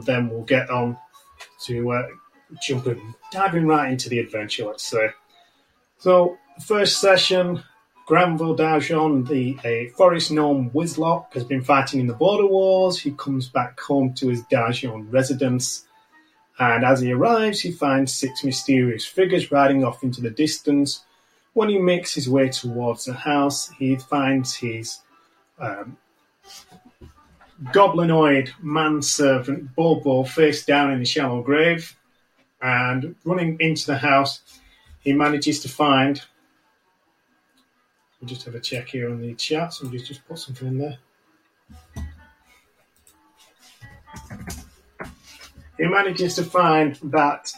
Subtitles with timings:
[0.00, 0.96] then we'll get on
[1.66, 2.06] to uh,
[2.62, 5.10] jumping, diving right into the adventure, let's say.
[5.98, 7.62] So, first session,
[8.06, 12.98] Granville Dajon, the a forest gnome Wizlock, has been fighting in the border wars.
[12.98, 15.86] He comes back home to his Dajon residence,
[16.58, 21.04] and as he arrives, he finds six mysterious figures riding off into the distance.
[21.52, 24.98] When he makes his way towards the house, he finds his
[25.58, 25.96] um,
[27.66, 31.96] goblinoid manservant Bobo face down in a shallow grave,
[32.62, 34.40] and running into the house,
[35.00, 36.22] he manages to find.
[38.20, 39.72] We'll just have a check here on the chat.
[39.72, 40.98] Somebody's just put something in there.
[45.78, 47.50] He manages to find that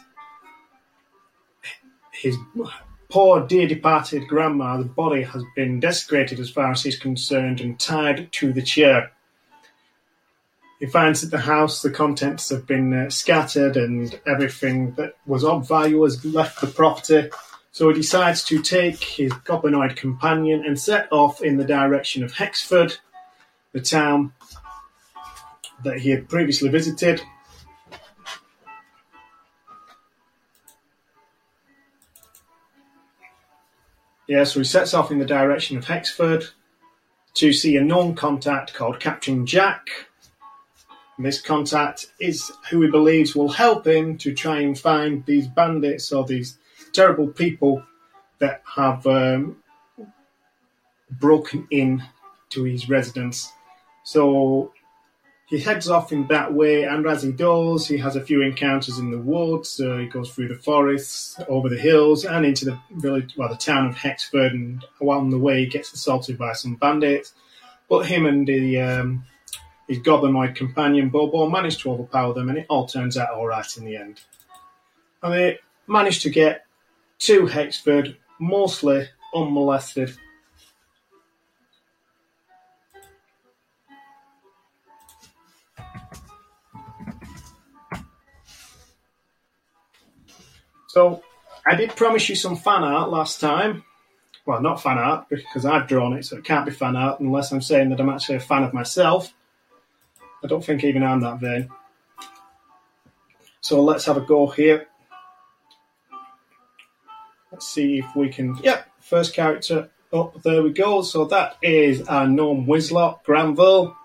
[2.12, 2.36] his
[3.08, 7.80] poor dear departed grandma, the body has been desecrated as far as he's concerned and
[7.80, 9.10] tied to the chair.
[10.82, 15.44] He finds that the house, the contents have been uh, scattered and everything that was
[15.44, 17.30] of value has left the property.
[17.70, 22.32] So he decides to take his goblinoid companion and set off in the direction of
[22.32, 22.98] Hexford,
[23.70, 24.32] the town
[25.84, 27.22] that he had previously visited.
[34.26, 36.46] Yeah, so he sets off in the direction of Hexford
[37.34, 40.08] to see a known contact called Captain Jack.
[41.22, 46.12] This contact is who he believes will help him to try and find these bandits
[46.12, 46.58] or these
[46.92, 47.82] terrible people
[48.38, 49.62] that have um,
[51.10, 52.02] broken in
[52.50, 53.52] to his residence.
[54.04, 54.72] So
[55.46, 58.98] he heads off in that way, and as he does, he has a few encounters
[58.98, 59.78] in the woods.
[59.78, 63.56] Uh, he goes through the forests, over the hills, and into the village, well, the
[63.56, 64.52] town of Hexford.
[64.52, 67.34] And along the way, he gets assaulted by some bandits.
[67.88, 69.24] But him and the, um,
[69.92, 73.76] his goblinoid companion Bobo managed to overpower them, and it all turns out all right
[73.76, 74.22] in the end.
[75.22, 76.64] And they managed to get
[77.18, 80.16] to Hexford mostly unmolested.
[90.88, 91.22] So
[91.66, 93.84] I did promise you some fan art last time.
[94.46, 97.52] Well, not fan art because I've drawn it, so it can't be fan art unless
[97.52, 99.34] I'm saying that I'm actually a fan of myself.
[100.42, 101.68] I don't think even I'm that vain.
[103.60, 104.88] So let's have a go here.
[107.50, 108.56] Let's see if we can.
[108.56, 110.42] Yep, first character up.
[110.42, 111.02] There we go.
[111.02, 113.96] So that is our Norm Wizlock Granville.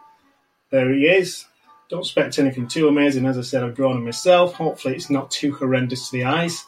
[0.69, 1.45] There he is.
[1.89, 3.25] Don't expect anything too amazing.
[3.25, 4.53] As I said, I've drawn him myself.
[4.53, 6.65] Hopefully, it's not too horrendous to the eyes.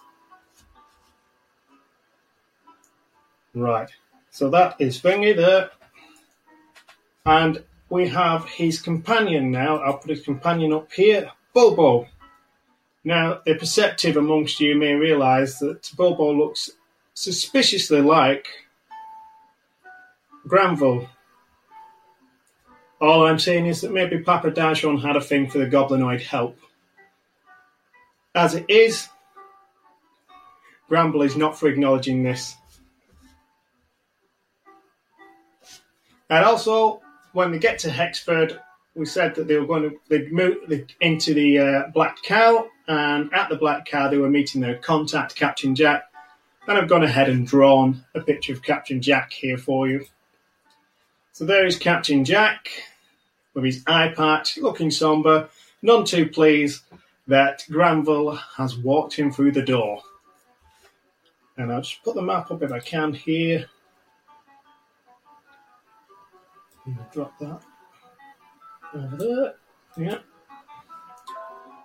[3.53, 3.89] Right,
[4.29, 5.71] so that is Thingy there.
[7.25, 9.77] And we have his companion now.
[9.77, 12.07] I'll put his companion up here, Bobo.
[13.03, 16.69] Now, the perceptive amongst you may realise that Bobo looks
[17.13, 18.47] suspiciously like
[20.47, 21.09] Granville.
[23.01, 26.59] All I'm saying is that maybe Papa Dajon had a thing for the goblinoid help.
[28.35, 29.07] As it is,
[30.89, 32.55] Granville is not for acknowledging this.
[36.29, 37.01] And also,
[37.33, 38.59] when they get to Hexford,
[38.95, 43.49] we said that they were going to move into the uh, Black Cow, and at
[43.49, 46.05] the Black Cow they were meeting their contact, Captain Jack.
[46.67, 50.05] And I've gone ahead and drawn a picture of Captain Jack here for you.
[51.31, 52.69] So there is Captain Jack
[53.53, 55.49] with his eye patch, looking somber,
[55.81, 56.83] none too pleased
[57.27, 60.01] that Granville has walked him through the door.
[61.57, 63.67] And I'll just put the map up if I can here.
[67.11, 67.61] Drop that
[68.93, 69.53] over there.
[69.97, 70.19] Yeah.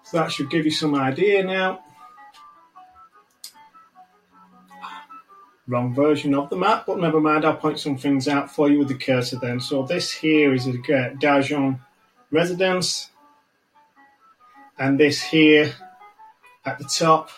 [0.05, 1.81] So that should give you some idea now.
[5.67, 8.79] Wrong version of the map, but never mind, I'll point some things out for you
[8.81, 9.61] with the cursor then.
[9.61, 11.81] So this here is a uh, Dajon
[12.31, 13.11] residence.
[14.79, 15.73] And this here
[16.67, 17.31] at the top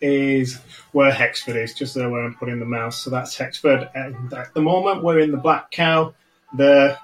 [0.00, 0.58] is
[0.92, 3.02] where Hexford is, just there where I'm putting the mouse.
[3.02, 3.88] So that's Hexford.
[3.94, 6.14] And at the moment, we're in the Black Cow
[6.56, 6.98] there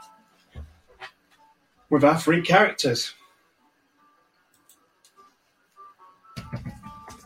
[1.90, 3.12] with our three characters.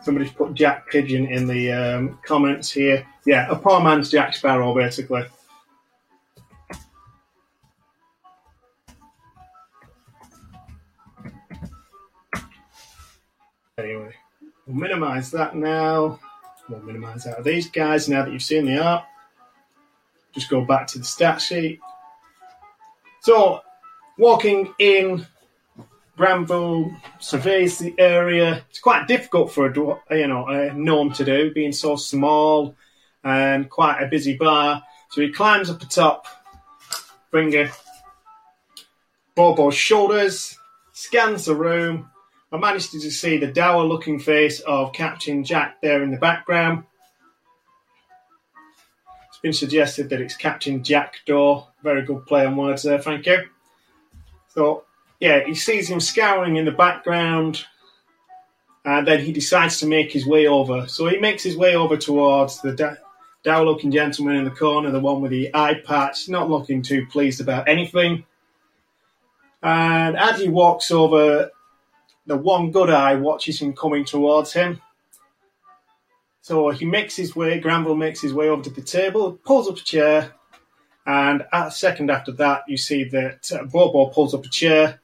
[0.02, 3.06] Somebody's put Jack Pigeon in the um, comments here.
[3.26, 5.25] Yeah, a poor man's Jack Sparrow, basically.
[14.70, 16.19] We'll minimize that now.
[16.69, 19.05] We'll minimize out of these guys now that you've seen the art.
[20.32, 21.81] Just go back to the stat sheet.
[23.20, 23.61] So,
[24.17, 25.26] walking in
[26.17, 28.64] Granville surveys the area.
[28.70, 32.76] It's quite difficult for a you know a gnome to do, being so small
[33.25, 34.82] and quite a busy bar.
[35.11, 36.26] So he climbs up the top,
[37.32, 37.69] bringing
[39.34, 40.56] Bobo's shoulders,
[40.93, 42.09] scans the room,
[42.52, 46.85] and managed to see the dour-looking face of Captain Jack there in the background.
[49.29, 51.69] It's been suggested that it's Captain Jack Door.
[51.82, 53.44] Very good play on words there, thank you.
[54.49, 54.85] So
[55.20, 57.64] yeah, he sees him scouring in the background,
[58.85, 60.88] and then he decides to make his way over.
[60.88, 62.96] So he makes his way over towards the da-
[63.44, 67.41] dour-looking gentleman in the corner, the one with the eye patch, not looking too pleased
[67.41, 68.25] about anything.
[69.62, 71.50] And as he walks over,
[72.31, 74.81] the one good eye watches him coming towards him.
[76.43, 79.77] So he makes his way, Granville makes his way over to the table, pulls up
[79.77, 80.32] a chair,
[81.05, 85.00] and at a second after that, you see that uh, Bobo pulls up a chair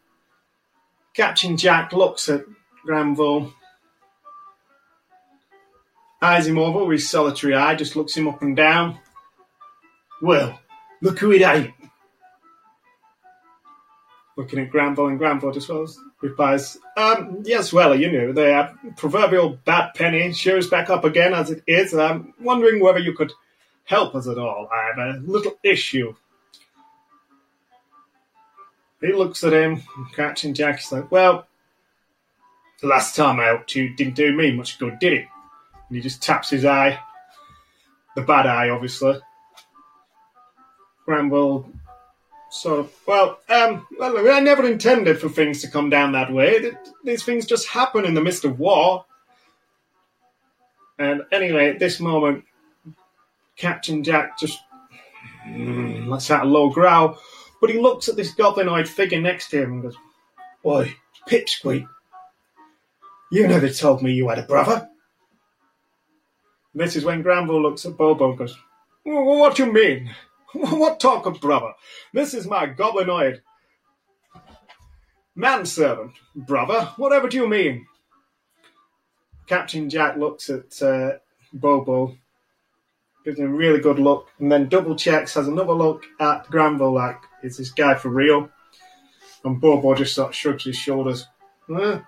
[1.16, 2.44] Captain Jack looks at
[2.84, 3.50] Granville,
[6.20, 8.98] eyes him over with his solitary eye, just looks him up and down.
[10.20, 10.60] Well,
[11.00, 11.72] look who it ain't.
[14.36, 19.58] Looking at Granville, and Granville just well replies, um, yes, well, you know, the proverbial
[19.64, 21.94] bad penny shows back up again as it is.
[21.94, 23.32] I'm wondering whether you could
[23.84, 24.68] help us at all.
[24.72, 26.14] I have a little issue
[29.00, 29.82] he looks at him,
[30.14, 31.46] catching Jack is like, Well,
[32.80, 35.26] the last time I helped you didn't do me much good, did it?
[35.88, 36.98] And he just taps his eye.
[38.14, 39.18] The bad eye, obviously.
[41.04, 41.70] Granville
[42.64, 46.72] of, well, um, well, I never intended for things to come down that way.
[47.04, 49.04] These things just happen in the midst of war.
[50.98, 52.44] And anyway, at this moment,
[53.56, 54.58] Captain Jack just
[55.46, 57.18] mm, lets out a low growl.
[57.60, 59.96] But he looks at this goblinoid figure next to him and goes,
[60.64, 60.94] Oi,
[61.28, 61.88] Pipsqueak,
[63.32, 64.88] you never told me you had a brother.
[66.74, 68.56] This is when Granville looks at Bobo and goes,
[69.04, 70.14] What do you mean?
[70.70, 71.72] What talk of brother?
[72.14, 73.40] This is my goblinoid
[75.34, 76.92] manservant, brother.
[76.96, 77.86] Whatever do you mean?
[79.46, 81.18] Captain Jack looks at uh,
[81.52, 82.16] Bobo,
[83.24, 86.94] gives him a really good look, and then double checks, has another look at Granville
[86.94, 88.48] like, is this guy for real?
[89.44, 91.26] And Bobo just sort of shrugs his shoulders.
[91.70, 92.00] Eh.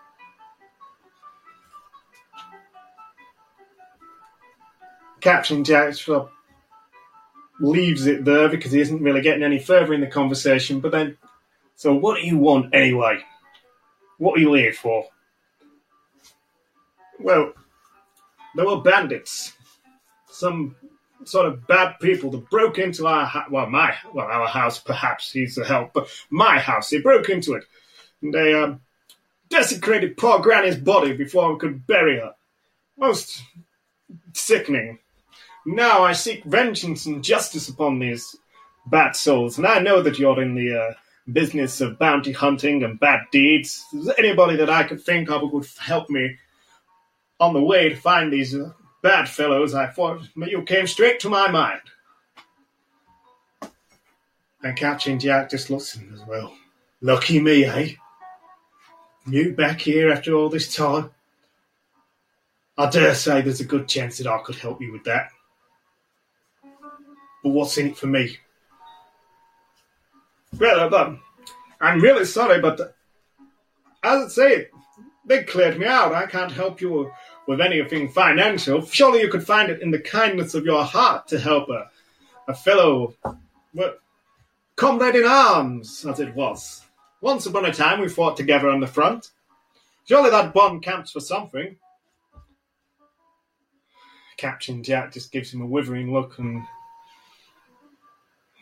[5.20, 6.30] Captain Jack sort of
[7.60, 10.80] leaves it there because he isn't really getting any further in the conversation.
[10.80, 11.16] But then,
[11.74, 13.20] so what do you want anyway?
[14.18, 15.06] What are you here for?
[17.20, 17.52] Well,
[18.54, 19.52] there were bandits.
[20.30, 20.76] Some
[21.24, 25.32] sort of bad people that broke into our ha- well, my well, our house perhaps
[25.32, 26.90] He's the help, but my house.
[26.90, 27.64] They broke into it,
[28.22, 28.80] and they um,
[29.48, 32.34] desecrated poor Granny's body before we could bury her.
[32.96, 33.42] Most
[34.32, 34.98] sickening.
[35.70, 38.34] Now I seek vengeance and justice upon these
[38.86, 40.94] bad souls, and I know that you're in the uh,
[41.30, 43.84] business of bounty hunting and bad deeds.
[44.16, 46.38] Anybody that I could think of who could help me
[47.38, 48.72] on the way to find these uh,
[49.02, 51.82] bad fellows, I thought you came straight to my mind.
[54.62, 56.50] And Captain Jack just looks at him as well.
[57.02, 57.92] Lucky me, eh?
[59.26, 61.10] You back here after all this time?
[62.78, 65.28] I dare say there's a good chance that I could help you with that.
[67.48, 68.36] But what's in it for me?
[70.60, 71.18] Well,
[71.80, 72.94] I'm really sorry, but
[74.02, 74.68] as I say,
[75.24, 76.12] they cleared me out.
[76.12, 77.10] I can't help you
[77.46, 81.38] with anything financial, surely you could find it in the kindness of your heart to
[81.38, 81.90] help a,
[82.48, 83.14] a fellow
[83.72, 83.94] well,
[84.76, 86.84] comrade in arms, as it was.
[87.22, 89.30] Once upon a time we fought together on the front.
[90.04, 91.76] Surely that bond counts for something.
[94.36, 96.62] Captain Jack just gives him a withering look and.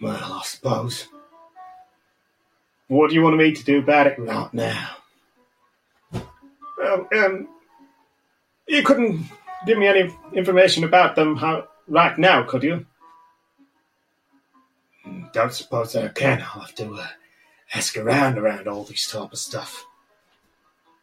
[0.00, 1.08] Well, I suppose.
[2.88, 4.18] What do you want me to do about it?
[4.18, 4.90] Not now.
[6.78, 7.48] Well, um,
[8.68, 9.26] you couldn't
[9.66, 12.86] give me any information about them how, right now, could you?
[15.32, 16.40] Don't suppose that I can.
[16.40, 17.06] I'll have to uh,
[17.74, 19.84] ask around around all this type of stuff.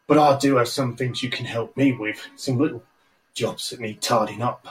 [0.06, 2.26] But I do have some things you can help me with.
[2.36, 2.82] Some little
[3.34, 4.66] jobs that need tidying up.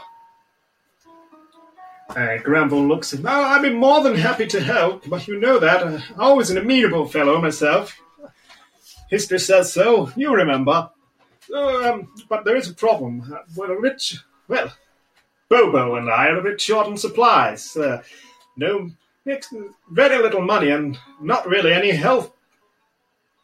[2.16, 3.26] Uh, Granville looks at him.
[3.28, 5.84] Oh, I'd be more than happy to help, but you know that.
[5.84, 8.00] Uh, always an amenable fellow myself.
[9.10, 10.90] History says so, you remember.
[11.54, 13.22] Um, but there is a problem.
[13.34, 14.14] Uh, we're a bit,
[14.48, 14.72] well,
[15.50, 17.76] Bobo and I are a bit short on supplies.
[17.76, 18.04] Uh,
[18.58, 18.92] no,
[19.90, 22.32] very little money and not really any health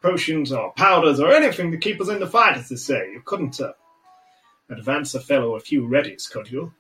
[0.02, 3.12] potions or powders or anything to keep us in the fight, as they say.
[3.12, 3.74] You couldn't uh,
[4.70, 6.72] advance a fellow a few readies, could you?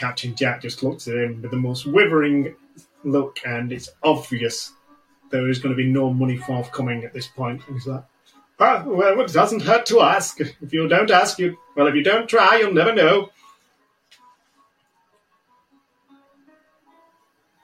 [0.00, 2.56] Captain Jack just looks at him with the most withering
[3.04, 4.72] look, and it's obvious
[5.30, 7.60] there is going to be no money forthcoming at this point.
[7.66, 8.04] And he's like,
[8.58, 10.40] ah, well, it doesn't hurt to ask.
[10.40, 13.28] If you don't ask, you well, if you don't try, you'll never know.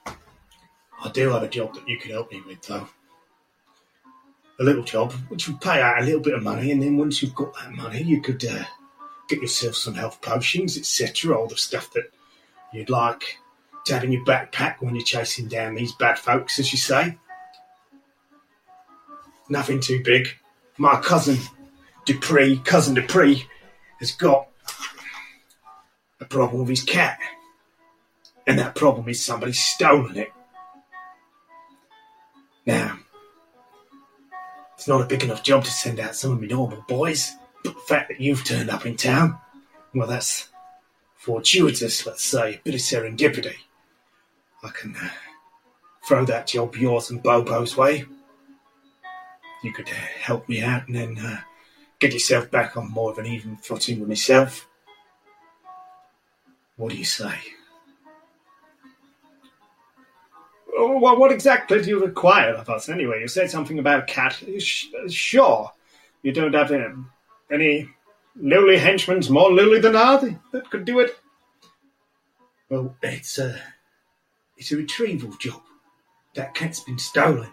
[0.06, 2.86] I do have a job that you could help me with, though.
[4.60, 7.22] A little job, which would pay out a little bit of money, and then once
[7.22, 8.64] you've got that money, you could uh,
[9.30, 11.34] get yourself some health potions, etc.
[11.34, 12.10] All the stuff that
[12.76, 13.38] you'd like
[13.86, 17.16] to have in your backpack when you're chasing down these bad folks, as you say.
[19.48, 20.28] Nothing too big.
[20.76, 21.38] My cousin
[22.04, 23.46] Dupree, cousin Dupree,
[24.00, 24.48] has got
[26.20, 27.18] a problem with his cat.
[28.46, 30.32] And that problem is somebody's stolen it.
[32.64, 32.98] Now,
[34.74, 37.32] it's not a big enough job to send out some of my normal boys,
[37.64, 39.38] but the fact that you've turned up in town,
[39.94, 40.48] well, that's
[41.26, 43.56] fortuitous, let's say, bit of serendipity.
[44.62, 45.08] I can uh,
[46.06, 48.04] throw that job yours and Bobo's way.
[49.64, 51.40] You could uh, help me out and then uh,
[51.98, 54.68] get yourself back on more of an even footing with myself.
[56.76, 57.34] What do you say?
[60.78, 63.20] Oh, well, what exactly do you require of us anyway?
[63.20, 64.40] You said something about cat.
[65.08, 65.72] Sure,
[66.22, 67.10] you don't have um,
[67.50, 67.88] any
[68.36, 71.16] lowly henchmen more lowly than I that could do it.
[72.68, 73.58] Well, it's a
[74.56, 75.62] it's a retrieval job.
[76.34, 77.50] That cat's been stolen,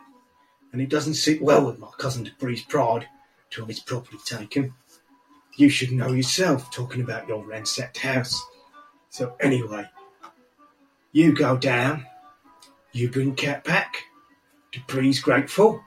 [0.72, 3.08] and it doesn't sit well with my cousin Dupree's pride
[3.52, 4.74] to have his property taken.
[5.56, 8.44] You should know yourself, talking about your ransacked house.
[9.10, 9.88] So anyway,
[11.12, 12.08] you go down
[12.96, 14.04] you bring Cat back.
[14.72, 15.84] Dupree's grateful.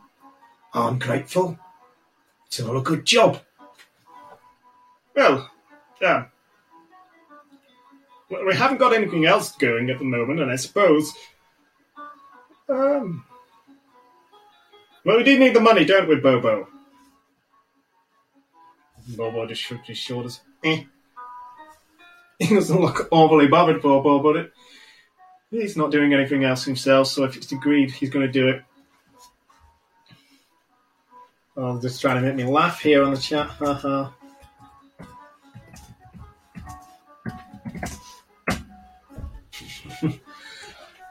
[0.74, 1.56] I'm grateful.
[2.46, 3.40] It's all a good job.
[5.16, 5.50] Well,
[6.00, 6.26] yeah.
[8.30, 11.12] Well, we haven't got anything else going at the moment, and I suppose.
[12.68, 13.24] Um.
[15.04, 16.68] Well, we do need the money, don't we, Bobo?
[19.16, 20.40] Bobo just shrugged his shoulders.
[20.64, 20.84] Eh.
[22.38, 24.52] He doesn't look awfully bothered, Bobo, but it,
[25.50, 28.62] He's not doing anything else himself, so if it's agreed, he's going to do it.
[31.56, 33.46] Oh, just trying to make me laugh here on the chat.
[33.46, 34.10] Haha.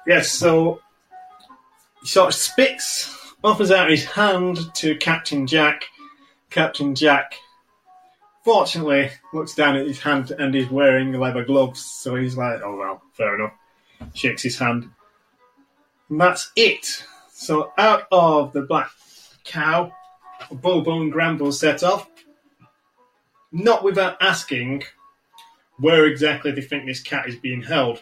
[0.07, 0.81] Yes, so
[2.01, 5.85] he sort of spits, offers out his hand to Captain Jack.
[6.49, 7.35] Captain Jack,
[8.43, 12.77] fortunately, looks down at his hand and he's wearing leather gloves, so he's like, oh
[12.77, 13.53] well, fair enough
[14.13, 14.89] shakes his hand.
[16.09, 17.03] And that's it.
[17.31, 18.89] So out of the black
[19.43, 19.91] cow,
[20.51, 22.09] Bobo and Granville set off,
[23.51, 24.83] not without asking
[25.77, 28.01] where exactly they think this cat is being held.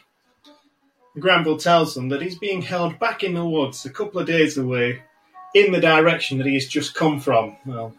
[1.20, 4.58] Granville tells them that he's being held back in the woods a couple of days
[4.58, 5.02] away
[5.54, 7.56] in the direction that he has just come from.
[7.66, 7.96] Well,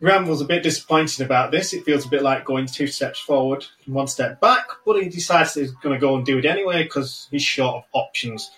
[0.00, 1.72] Granville's a bit disappointed about this.
[1.72, 5.08] It feels a bit like going two steps forward and one step back, but he
[5.08, 8.50] decides he's going to go and do it anyway because he's short of options.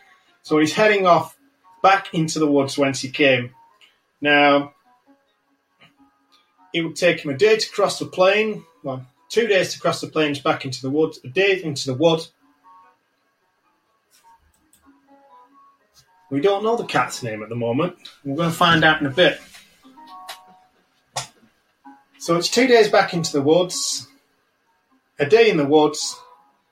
[0.43, 1.37] So he's heading off
[1.81, 3.55] back into the woods whence he came.
[4.21, 4.75] Now,
[6.75, 10.01] it would take him a day to cross the plain, well, two days to cross
[10.01, 12.27] the plains back into the woods, a day into the wood.
[16.31, 17.97] We don't know the cat's name at the moment.
[18.25, 19.41] We're going to find out in a bit.
[22.19, 24.07] So it's two days back into the woods,
[25.19, 26.15] a day in the woods.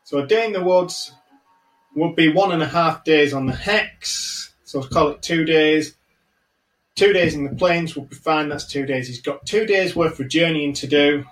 [0.05, 1.13] So a day in the woods
[1.95, 4.53] would be one and a half days on the hex.
[4.65, 5.97] So let's call it two days.
[6.95, 8.49] Two days in the plains would be fine.
[8.49, 9.09] That's two days.
[9.09, 11.25] He's got two days worth of journeying to do,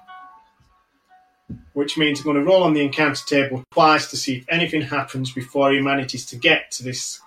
[1.75, 4.83] which means I'm going to roll on the encounter table twice to see if anything
[4.83, 7.21] happens before he manages to get to this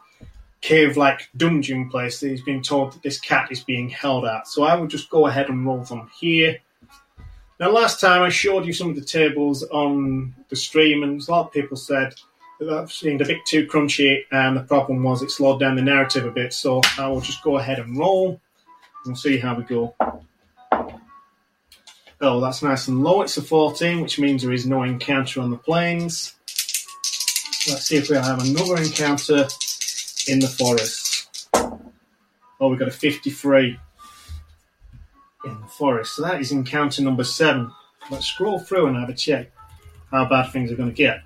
[0.68, 4.50] cave-like dungeon place that he's been told that this cat is being held at.
[4.50, 6.58] So I will just go ahead and roll them here.
[7.58, 11.32] Now, last time I showed you some of the tables on the stream, and a
[11.32, 12.14] lot of people said
[12.60, 15.82] that that seemed a bit too crunchy, and the problem was it slowed down the
[15.82, 16.52] narrative a bit.
[16.52, 18.42] So I will just go ahead and roll
[19.06, 19.96] and see how we go.
[22.20, 23.22] Oh, that's nice and low.
[23.22, 26.34] It's a 14, which means there is no encounter on the plains.
[27.70, 29.48] Let's see if we have another encounter
[30.28, 31.50] in the forest.
[32.60, 33.80] Oh, we've got a 53
[35.46, 36.16] in the forest.
[36.16, 37.72] So that is encounter number seven.
[38.10, 39.52] Let's scroll through and have a check
[40.12, 41.22] how bad things are going to get.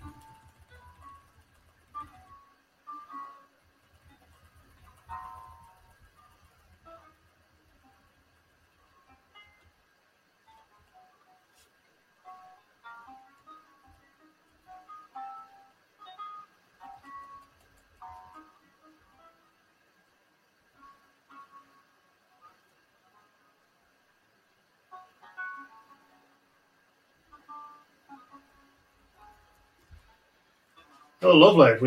[31.34, 31.78] Lovely.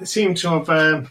[0.00, 1.10] We seem to have um,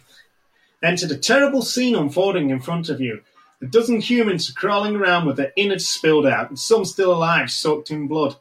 [0.84, 3.22] entered a terrible scene unfolding in front of you.
[3.62, 7.52] A dozen humans are crawling around with their innards spilled out, and some still alive,
[7.52, 8.36] soaked in blood.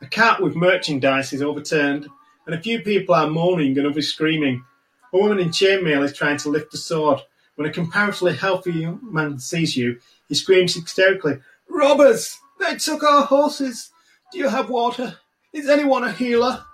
[0.00, 2.08] A cart with merchandise is overturned,
[2.46, 4.64] and a few people are moaning and others screaming.
[5.12, 7.20] A woman in chainmail is trying to lift a sword.
[7.56, 12.38] When a comparatively healthy young man sees you, he screams hysterically, Robbers!
[12.58, 13.90] They took our horses!
[14.32, 15.18] Do you have water?
[15.52, 16.64] Is anyone a healer?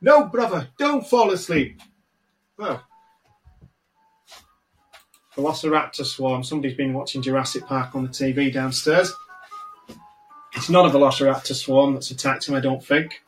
[0.00, 1.80] No, brother, don't fall asleep.
[2.56, 2.82] Well,
[5.36, 6.42] Velociraptor swarm.
[6.42, 9.12] Somebody's been watching Jurassic Park on the TV downstairs.
[10.54, 13.22] It's not a Velociraptor swarm that's attacked him, I don't think.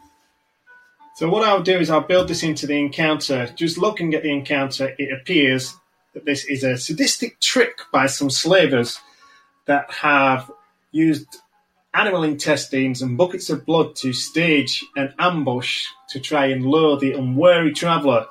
[1.17, 3.47] So what I'll do is I'll build this into the encounter.
[3.55, 5.77] Just looking at the encounter, it appears
[6.15, 8.99] that this is a sadistic trick by some slavers
[9.67, 10.51] that have
[10.91, 11.37] used
[11.93, 17.13] animal intestines and buckets of blood to stage an ambush to try and lure the
[17.13, 18.27] unwary traveller.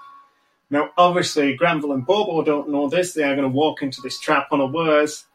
[0.70, 3.13] Now, obviously, Granville and Bobo don't know this.
[3.13, 5.25] They are going to walk into this trap unawares.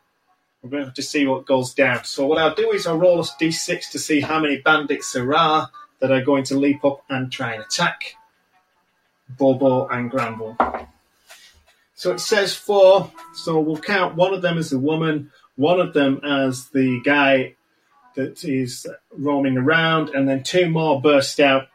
[0.63, 2.05] We're going to have to see what goes down.
[2.05, 5.35] So, what I'll do is I'll roll a d6 to see how many bandits there
[5.35, 8.15] are that are going to leap up and try and attack
[9.29, 10.57] Bobo and Granville.
[11.95, 13.11] So it says four.
[13.35, 17.55] So we'll count one of them as a woman, one of them as the guy
[18.15, 21.69] that is roaming around, and then two more burst out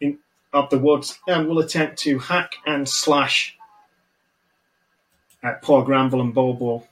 [0.00, 0.18] in,
[0.52, 3.56] of the woods and will attempt to hack and slash
[5.42, 6.86] at poor Granville and Bobo.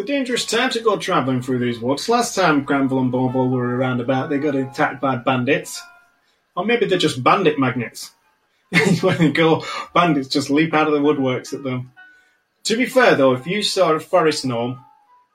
[0.00, 2.08] A dangerous time to go travelling through these woods.
[2.08, 5.80] Last time Granville and Bobo were around about, they got attacked by bandits.
[6.56, 8.12] Or maybe they're just bandit magnets.
[9.00, 11.92] when they go, bandits just leap out of the woodworks at them.
[12.64, 14.84] To be fair, though, if you saw a forest gnome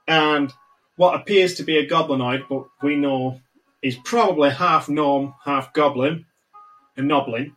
[0.08, 0.54] and
[0.96, 3.42] what appears to be a goblinoid, but we know
[3.82, 6.26] is probably half gnome, half goblin,
[6.98, 7.54] a noblin,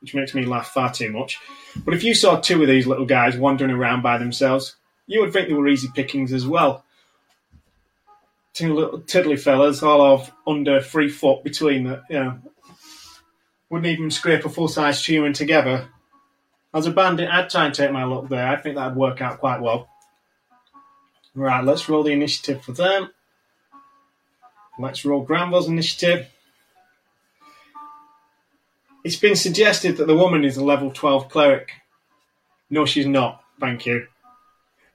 [0.00, 1.38] which makes me laugh far too much.
[1.84, 5.32] But if you saw two of these little guys wandering around by themselves, you would
[5.32, 6.84] think they were easy pickings as well.
[8.52, 12.38] Two little tiddly fellas, all of under three foot between them, you know,
[13.68, 15.88] wouldn't even scrape a full size human together.
[16.72, 18.46] As a bandit, I'd try and take my luck there.
[18.46, 19.88] I think that'd work out quite well.
[21.34, 23.10] Right, let's roll the initiative for them.
[24.78, 26.28] Let's roll Granville's initiative.
[29.04, 31.72] It's been suggested that the woman is a level 12 cleric.
[32.70, 33.42] No, she's not.
[33.60, 34.06] Thank you.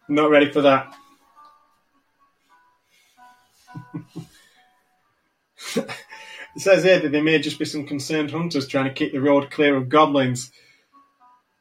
[0.10, 0.92] Not ready for that.
[5.76, 5.88] it
[6.58, 9.52] says here that there may just be some concerned hunters trying to keep the road
[9.52, 10.52] clear of goblins.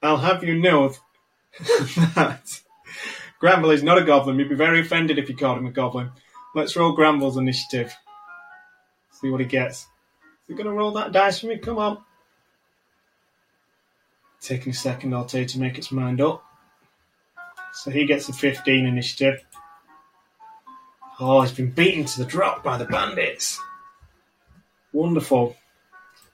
[0.02, 0.94] I'll have you know
[2.14, 2.62] that
[3.38, 4.38] Granville is not a goblin.
[4.38, 6.10] You'd be very offended if you called him a goblin.
[6.54, 7.94] Let's roll Granville's initiative.
[9.12, 9.80] See what he gets.
[9.80, 9.88] Is
[10.48, 11.58] he going to roll that dice for me?
[11.58, 11.98] Come on.
[14.40, 16.47] Taking a second or two to make its mind up.
[17.78, 19.40] So he gets a 15 initiative.
[21.20, 23.60] Oh, he's been beaten to the drop by the bandits.
[24.92, 25.56] Wonderful.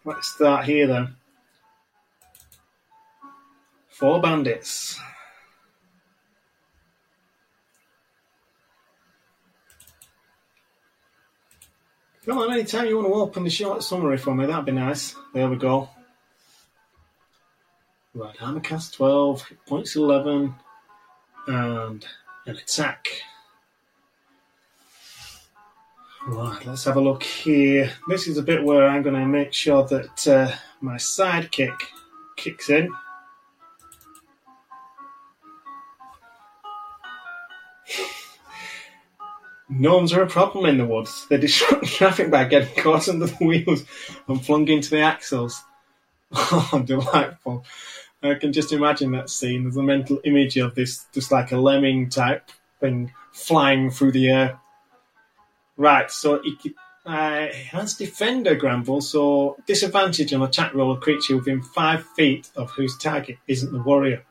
[0.07, 1.17] Let's start here then.
[3.89, 4.99] Four bandits.
[12.25, 15.15] Come on, anytime you want to open the short summary for me, that'd be nice.
[15.35, 15.91] There we go.
[18.15, 20.55] Right, armor class 12, points 11,
[21.47, 22.07] and
[22.47, 23.09] an attack.
[26.27, 27.91] Right, let's have a look here.
[28.09, 31.77] This is a bit where I'm going to make sure that uh, my sidekick
[32.37, 32.91] kicks in.
[39.69, 41.27] Gnomes are a problem in the woods.
[41.29, 43.85] They disrupt traffic by getting caught under the wheels
[44.29, 45.63] and flung into the axles.
[46.37, 47.65] Oh, delightful.
[48.25, 49.65] I can just imagine that scene.
[49.65, 54.31] There's a mental image of this, just like a lemming type thing flying through the
[54.31, 54.59] air.
[55.77, 61.61] Right, so it uh, has defender Granville, so disadvantage on attack roll a creature within
[61.63, 64.25] five feet of whose target isn't the warrior.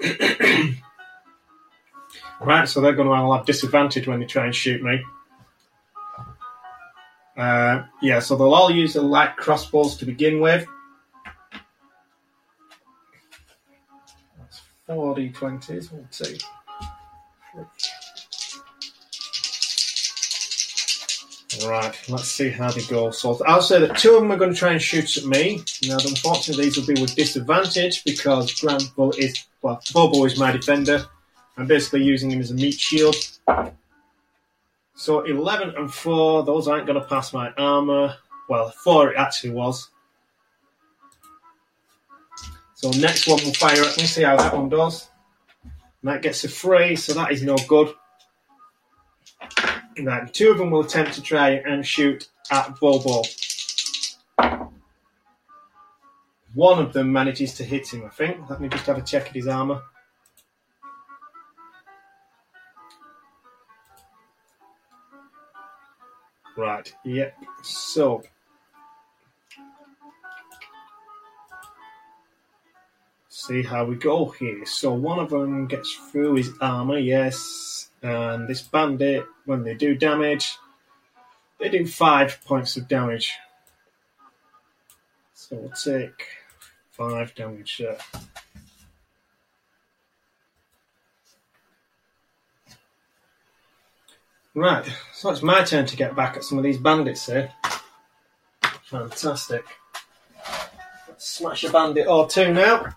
[2.40, 5.02] right, so they're going to have disadvantage when they try and shoot me.
[7.36, 10.66] Uh, yeah, so they'll all use the light crossbows to begin with.
[14.86, 16.36] Four d20s, one, two,
[21.66, 23.10] Right, let's see how they go.
[23.10, 25.62] So I'll say that two of them are going to try and shoot at me.
[25.88, 31.04] Now, unfortunately, these will be with disadvantage because Granville is, well, Bobo is my defender.
[31.56, 33.16] I'm basically using him as a meat shield.
[34.94, 38.14] So 11 and 4, those aren't going to pass my armour.
[38.48, 39.90] Well, 4 it actually was.
[42.76, 45.08] So next one will fire at me, see how that one does.
[45.62, 47.94] And that gets a 3, so that is no good.
[49.98, 53.22] Right, two of them will attempt to try and shoot at Bobo.
[56.52, 58.50] One of them manages to hit him, I think.
[58.50, 59.82] Let me just have a check at his armour.
[66.58, 67.34] Right, yep.
[67.62, 68.22] So,
[73.36, 74.64] see how we go here.
[74.64, 77.90] So, one of them gets through his armor, yes.
[78.02, 80.56] And this bandit, when they do damage,
[81.60, 83.34] they do five points of damage.
[85.34, 86.26] So, we'll take
[86.92, 87.98] five damage there.
[94.54, 97.52] Right, so it's my turn to get back at some of these bandits here.
[98.84, 99.66] Fantastic.
[101.06, 102.94] Let's smash a bandit or two now.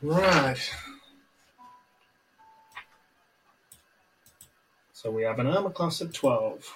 [0.00, 0.58] Right.
[4.92, 6.72] So we have an armor class of 12.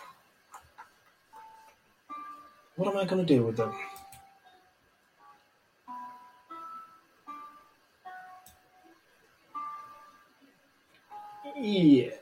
[2.76, 3.72] What am I going to do with them?
[11.56, 12.21] Yeah.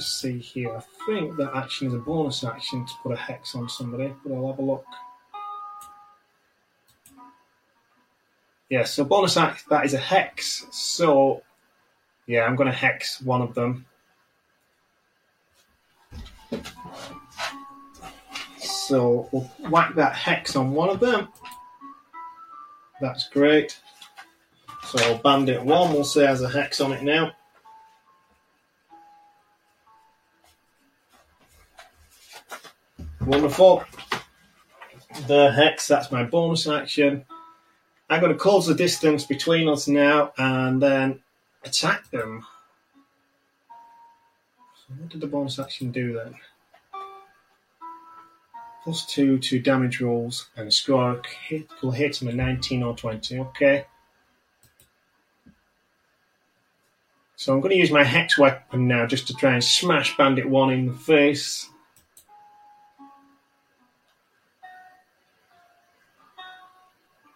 [0.00, 0.76] See here.
[0.76, 4.34] I think that action is a bonus action to put a hex on somebody, but
[4.34, 4.84] I'll have a look.
[8.68, 10.66] Yeah, so bonus act that is a hex.
[10.70, 11.42] So
[12.26, 13.86] yeah, I'm gonna hex one of them.
[18.60, 21.28] So we'll whack that hex on one of them.
[23.00, 23.80] That's great.
[24.84, 27.32] So bandit one will say has a hex on it now.
[33.28, 33.84] Wonderful.
[35.26, 37.26] The hex, that's my bonus action.
[38.08, 41.20] I'm going to close the distance between us now and then
[41.62, 42.46] attack them.
[44.76, 46.36] So what did the bonus action do then?
[48.82, 53.40] Plus two to damage rolls and score hit will hit him a 19 or 20.
[53.40, 53.84] Okay.
[57.36, 60.48] So I'm going to use my hex weapon now just to try and smash Bandit
[60.48, 61.68] 1 in the face.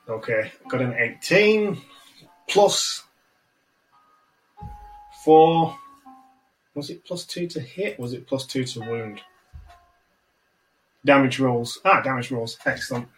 [0.09, 1.81] Okay, got an 18
[2.49, 3.05] plus
[5.25, 5.79] 4.
[6.75, 7.99] Was it plus 2 to hit?
[7.99, 9.21] Was it plus 2 to wound?
[11.05, 11.79] Damage rolls.
[11.85, 12.59] Ah, damage rolls.
[12.65, 13.09] Excellent.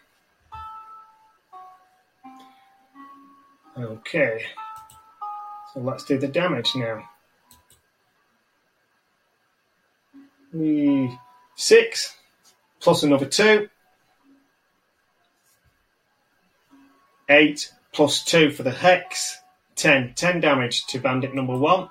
[3.76, 4.42] Okay.
[5.72, 7.08] So let's do the damage now.
[10.52, 11.18] We
[11.56, 12.16] six
[12.80, 13.68] plus another two.
[17.28, 19.38] 8 plus 2 for the Hex.
[19.76, 20.14] 10.
[20.14, 21.88] 10 damage to bandit number 1.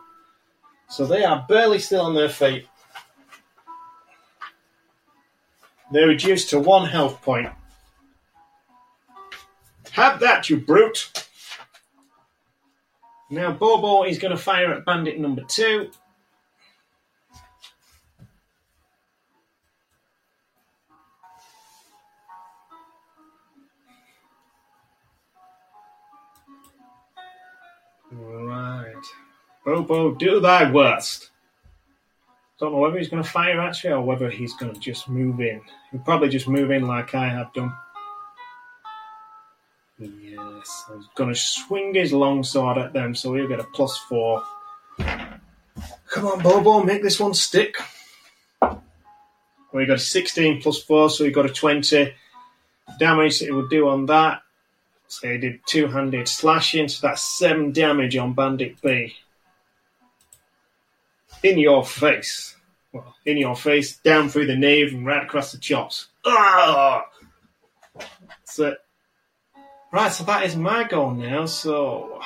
[0.89, 2.67] So they are barely still on their feet.
[5.91, 7.49] They're reduced to 1 health point.
[9.91, 11.27] Have that, you brute!
[13.29, 15.91] Now Bobo is going to fire at bandit number 2.
[29.65, 31.31] Bobo, do thy worst.
[32.59, 35.09] Don't know whether he's going to fire at you or whether he's going to just
[35.09, 35.61] move in.
[35.91, 37.73] He'll probably just move in like I have done.
[39.99, 44.43] Yes, he's going to swing his longsword at them, so he'll get a plus four.
[44.97, 47.77] Come on, Bobo, make this one stick.
[49.81, 52.13] He got a 16 plus 4, so he got a 20
[52.99, 54.43] damage that it would do on that.
[55.07, 59.15] So he did two handed slashing, so that's 7 damage on Bandit B.
[61.41, 62.55] In your face.
[62.91, 66.07] Well, in your face, down through the nave, and right across the chops.
[66.25, 67.05] Ah!
[68.43, 68.75] So,
[69.91, 72.21] right, so that is my goal now, so.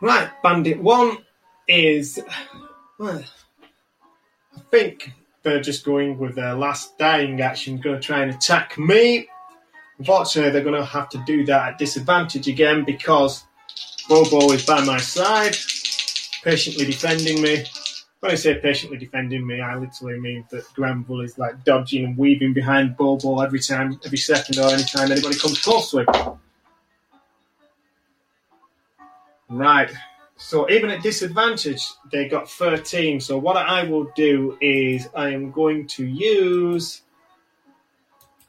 [0.00, 1.18] Right, Bandit 1
[1.68, 2.20] is.
[2.98, 3.24] Well,
[4.54, 8.78] I think they're just going with their last dying action, going to try and attack
[8.78, 9.28] me.
[9.98, 13.44] Unfortunately, they're going to have to do that at disadvantage again because
[14.08, 15.56] Bobo is by my side,
[16.42, 17.64] patiently defending me.
[18.20, 22.16] When I say patiently defending me, I literally mean that Granville is like dodging and
[22.16, 26.38] weaving behind Bobo every time, every second, or any time anybody comes close to him.
[29.48, 29.92] Right.
[30.36, 33.20] So even at disadvantage, they got 13.
[33.20, 37.02] So what I will do is I am going to use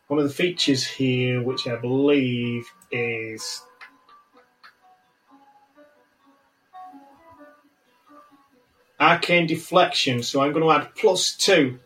[0.07, 3.61] one of the features here, which I believe is
[9.03, 10.23] arcane deflection.
[10.23, 11.79] So I'm going to add plus two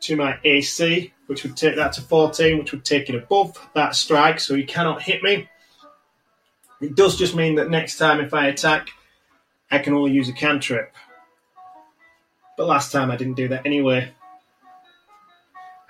[0.00, 3.96] to my AC, which would take that to 14, which would take it above that
[3.96, 5.48] strike, so he cannot hit me.
[6.80, 8.90] It does just mean that next time if I attack,
[9.70, 10.94] I can only use a cantrip.
[12.56, 14.12] But last time I didn't do that anyway.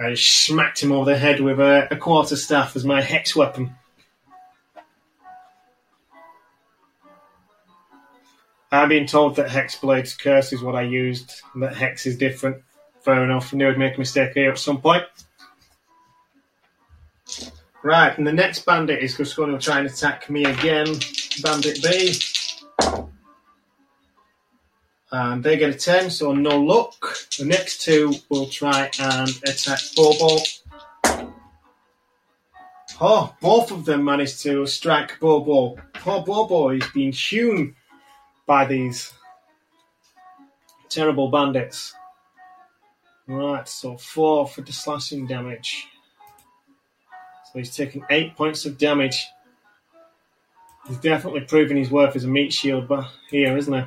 [0.01, 3.75] I smacked him over the head with a, a quarter staff as my hex weapon.
[8.71, 12.63] I've been told that Hexblade's curse is what I used, and that Hex is different.
[13.01, 15.05] Fair enough, I knew I'd make a mistake here at some point.
[17.83, 20.87] Right, and the next bandit is just going to try and attack me again.
[21.43, 22.15] Bandit B.
[25.11, 27.17] And they get a 10, so no luck.
[27.39, 30.43] The next two will try and attack Bobo.
[33.01, 35.77] Oh, both of them managed to strike Bobo.
[35.95, 37.75] Poor Bobo is being hewn
[38.49, 39.13] by these
[40.89, 41.95] terrible bandits.
[43.27, 45.87] Right, so four for the slashing damage.
[47.45, 49.27] So he's taking eight points of damage.
[50.89, 53.83] He's definitely proving his worth as a meat shield but here, isn't he?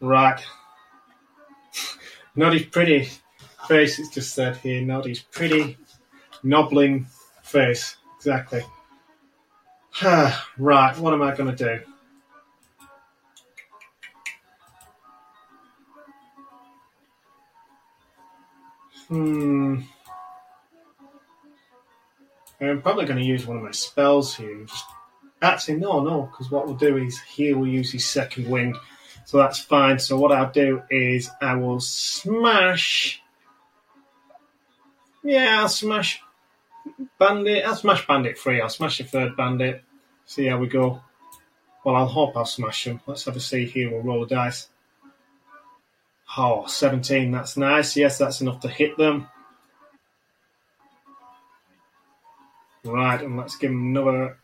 [0.00, 0.40] Right.
[2.34, 3.08] Noddy's pretty
[3.66, 4.82] face, it's just said here.
[4.82, 5.78] Noddy's pretty
[6.42, 7.06] Nobbling
[7.42, 8.62] face, exactly.
[10.58, 11.80] right, what am I going to do?
[19.08, 19.80] Hmm.
[22.60, 24.64] I'm probably going to use one of my spells here.
[24.64, 24.84] Just,
[25.42, 28.76] actually, no, no, because what we'll do is here we'll use his second wind.
[29.26, 29.98] So that's fine.
[29.98, 33.20] So what I'll do is I will smash.
[35.24, 36.22] Yeah, I'll smash
[37.18, 37.64] Bandit.
[37.64, 38.60] I'll smash Bandit free.
[38.60, 39.82] I'll smash the third Bandit.
[40.26, 41.02] See how we go.
[41.84, 43.00] Well, I'll hope I'll smash them.
[43.04, 43.90] Let's have a see here.
[43.90, 44.68] We'll roll the dice.
[46.36, 47.32] Oh, 17.
[47.32, 47.96] That's nice.
[47.96, 49.26] Yes, that's enough to hit them.
[52.84, 54.38] Right, and let's give them another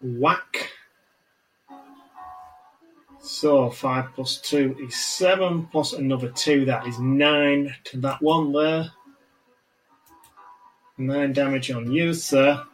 [0.00, 0.70] whack.
[3.22, 8.52] So 5 plus 2 is 7, plus another 2, that is 9 to that one
[8.52, 8.90] there.
[10.98, 12.64] Nine damage on you, sir.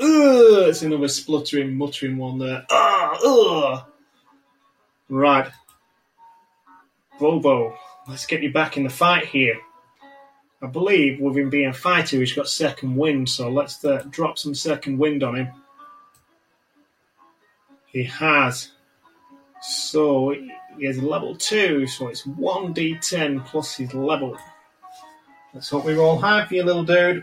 [0.00, 2.66] Ugh, it's another spluttering, muttering one there.
[2.70, 3.84] Ah, ugh.
[5.08, 5.50] Right.
[7.20, 7.76] Bobo,
[8.08, 9.58] let's get you back in the fight here.
[10.60, 14.38] I believe with him being a fighter, he's got second wind, so let's uh, drop
[14.38, 15.48] some second wind on him.
[17.92, 18.70] He has.
[19.60, 20.34] So
[20.78, 24.36] he has level 2, so it's 1d10 plus his level.
[25.54, 27.22] Let's hope we roll high for you, little dude.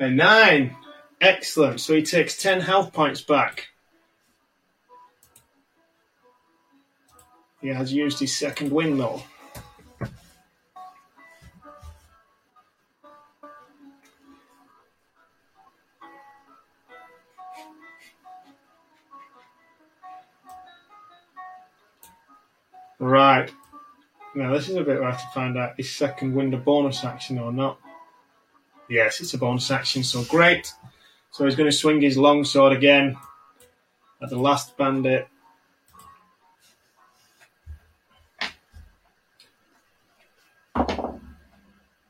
[0.00, 0.76] A nine.
[1.20, 1.80] Excellent.
[1.80, 3.68] So he takes 10 health points back.
[7.62, 9.22] He has used his second win, though.
[23.04, 23.52] Right.
[24.34, 27.04] Now, this is a bit where have to find out is second wind a bonus
[27.04, 27.78] action or not.
[28.88, 30.72] Yes, it's a bonus action, so great.
[31.30, 33.18] So he's going to swing his long sword again
[34.22, 35.28] at the last bandit.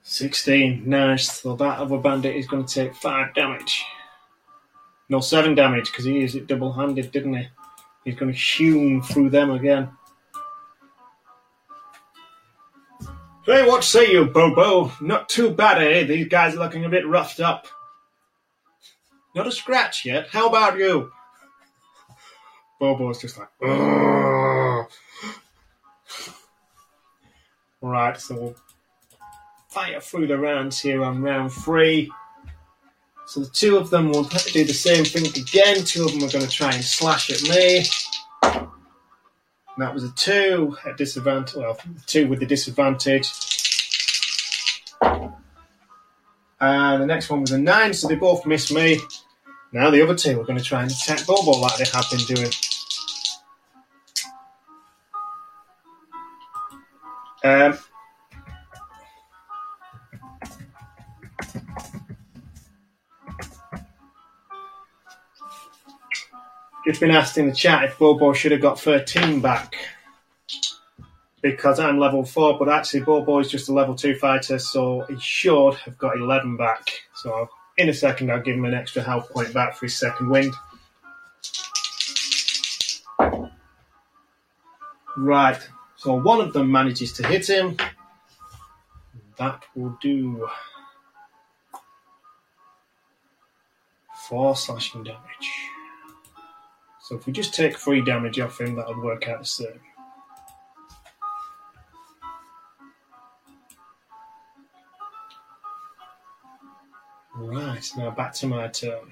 [0.05, 1.41] Sixteen, nice.
[1.41, 3.85] So that other bandit is going to take five damage.
[5.09, 7.49] No, seven damage because he used it double-handed, didn't he?
[8.05, 9.91] He's going to hew through them again.
[13.47, 14.91] Hey, what say you, Bobo?
[15.03, 16.05] Not too bad, eh?
[16.05, 17.67] These guys are looking a bit roughed up.
[19.35, 20.29] Not a scratch yet.
[20.29, 21.13] How about you?
[22.81, 24.87] Bobo's just like, Ugh.
[27.83, 28.57] Right, so we'll
[29.69, 32.11] fire through the rounds here on round three.
[33.27, 35.85] So the two of them will do the same thing again.
[35.85, 37.85] Two of them are going to try and slash at me.
[39.77, 41.57] And that was a two at disadvantage.
[41.57, 43.29] Well, two with the disadvantage.
[46.61, 49.01] And the next one was a nine, so they both missed me.
[49.73, 52.21] Now the other two are going to try and attack Bobo like they have been
[52.35, 52.51] doing.
[57.43, 57.79] Um,
[66.87, 69.75] just been asked in the chat if Bobo should have got 13 back
[71.41, 75.17] because I'm level 4, but actually Bobo is just a level 2 fighter, so he
[75.21, 77.03] should have got 11 back.
[77.15, 80.29] So in a second, I'll give him an extra health point back for his second
[80.29, 80.55] wind.
[85.17, 85.61] Right,
[85.97, 87.77] so one of them manages to hit him.
[89.39, 90.49] That will do
[94.29, 95.54] four slashing damage.
[97.05, 99.79] So if we just take three damage off him, that would work out the same.
[107.37, 109.11] Right, now back to my turn.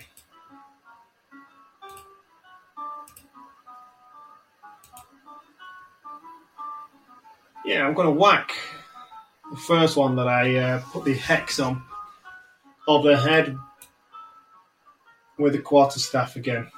[7.67, 8.55] Yeah, I'm going to whack
[9.51, 11.83] the first one that I uh, put the hex on
[12.89, 13.59] of the head
[15.37, 16.71] with the quarterstaff again.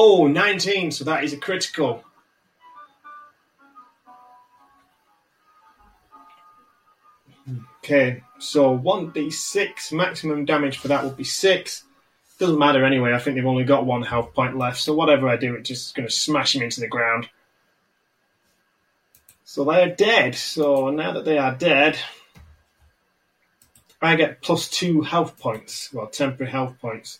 [0.00, 2.04] Oh, 19, so that is a critical.
[7.78, 11.82] Okay, so 1d6, maximum damage for that would be 6.
[12.38, 15.36] Doesn't matter anyway, I think they've only got one health point left, so whatever I
[15.36, 17.28] do, it's just going to smash him into the ground.
[19.44, 21.98] So they are dead, so now that they are dead,
[24.00, 27.18] I get plus 2 health points, well, temporary health points.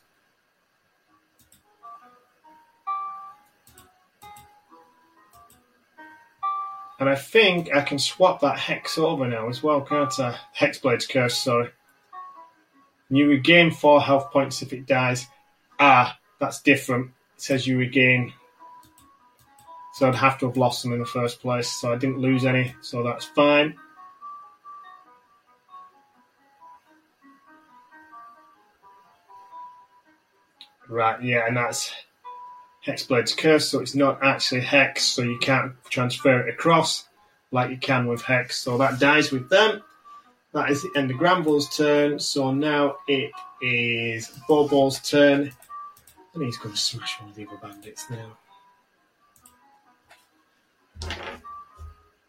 [7.00, 10.36] And I think I can swap that hex over now as well, can't I?
[10.56, 11.70] Hexblade's curse, sorry.
[13.08, 15.26] You regain four health points if it dies.
[15.78, 17.12] Ah, that's different.
[17.36, 18.32] It says you regain.
[19.94, 21.68] So I'd have to have lost them in the first place.
[21.68, 23.76] So I didn't lose any, so that's fine.
[30.88, 31.92] Right, yeah, and that's
[32.86, 37.08] Hexblade's Curse, so it's not actually Hex, so you can't transfer it across
[37.50, 38.60] like you can with Hex.
[38.60, 39.82] So that dies with them.
[40.54, 45.52] That is the end of Granville's turn, so now it is Bobo's turn.
[46.34, 48.38] And he's going to smash one of the other bandits now.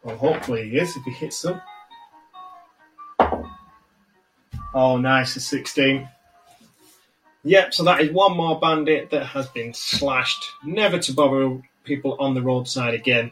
[0.03, 1.61] Well, hopefully he is if he hits them.
[4.73, 6.07] Oh, nice, a 16.
[7.43, 10.43] Yep, so that is one more bandit that has been slashed.
[10.63, 13.31] Never to bother people on the roadside again.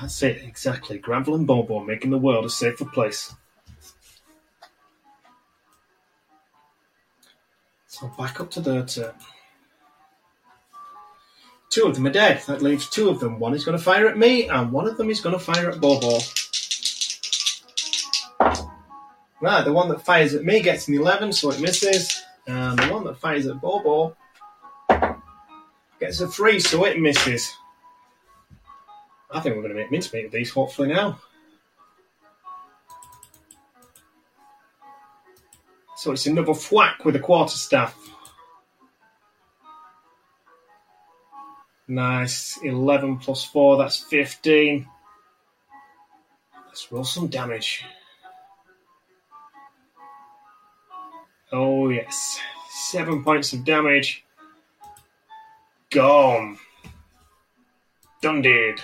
[0.00, 0.98] That's it, exactly.
[0.98, 3.34] Granville and Bobo making the world a safer place.
[7.88, 9.12] So back up to their turn.
[11.68, 12.42] Two of them are dead.
[12.46, 13.38] That leaves two of them.
[13.38, 15.70] One is going to fire at me, and one of them is going to fire
[15.70, 16.18] at Bobo.
[19.40, 22.22] Right, the one that fires at me gets an 11, so it misses.
[22.46, 24.16] And the one that fires at Bobo
[26.00, 27.54] gets a three, so it misses.
[29.30, 31.20] I think we're going to make mincemeat of these, hopefully, now.
[35.96, 37.96] So it's another whack with a quarterstaff.
[41.86, 42.58] Nice.
[42.62, 44.86] 11 plus 4, that's 15.
[46.66, 47.84] Let's roll some damage.
[51.52, 52.40] Oh, yes.
[52.70, 54.24] Seven points of damage.
[55.90, 56.58] Gone.
[58.22, 58.80] Done did.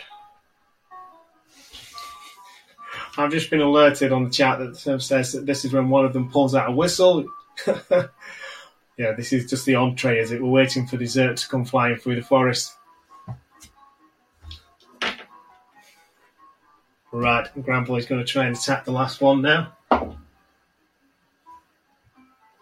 [3.17, 6.13] I've just been alerted on the chat that says that this is when one of
[6.13, 7.25] them pulls out a whistle.
[7.67, 11.97] yeah, this is just the entree as it we're waiting for dessert to come flying
[11.97, 12.75] through the forest.
[17.11, 19.78] Right, Grandpa is going to try and attack the last one now.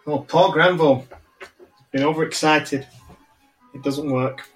[0.07, 1.05] Oh, poor granville's
[1.91, 2.87] Been overexcited.
[3.75, 4.47] It doesn't work.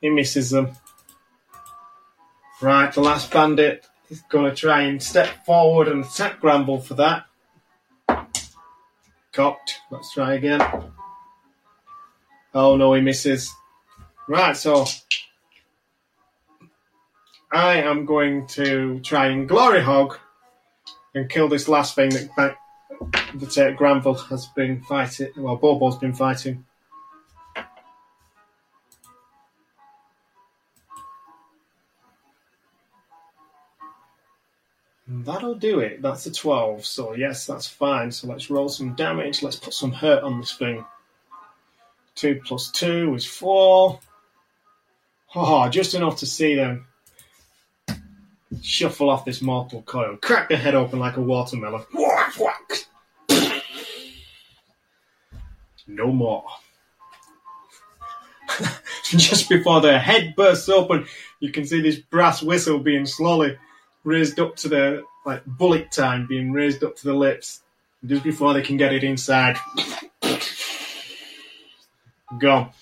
[0.00, 0.72] He misses them.
[2.60, 6.94] Right, the last bandit He's going to try and step forward and attack Granville for
[6.94, 7.26] that.
[9.32, 9.80] Cocked.
[9.90, 10.60] Let's try again.
[12.54, 13.52] Oh no, he misses.
[14.28, 14.86] Right, so
[17.52, 20.18] I am going to try and glory hog
[21.14, 22.56] and kill this last thing that
[23.34, 25.30] that uh, Granville has been fighting.
[25.36, 26.64] Well, Bobo's been fighting.
[35.08, 36.02] That'll do it.
[36.02, 36.84] That's a 12.
[36.84, 38.10] So, yes, that's fine.
[38.10, 39.42] So, let's roll some damage.
[39.42, 40.84] Let's put some hurt on this thing.
[42.16, 44.00] 2 plus 2 is 4.
[45.34, 46.86] Oh, just enough to see them
[48.62, 50.16] shuffle off this mortal coil.
[50.16, 51.84] Crack the head open like a watermelon.
[55.86, 56.44] No more.
[59.04, 61.06] just before their head bursts open,
[61.40, 63.56] you can see this brass whistle being slowly
[64.04, 67.62] raised up to the like bullet time being raised up to the lips
[68.04, 69.56] just before they can get it inside.
[72.38, 72.70] Gone.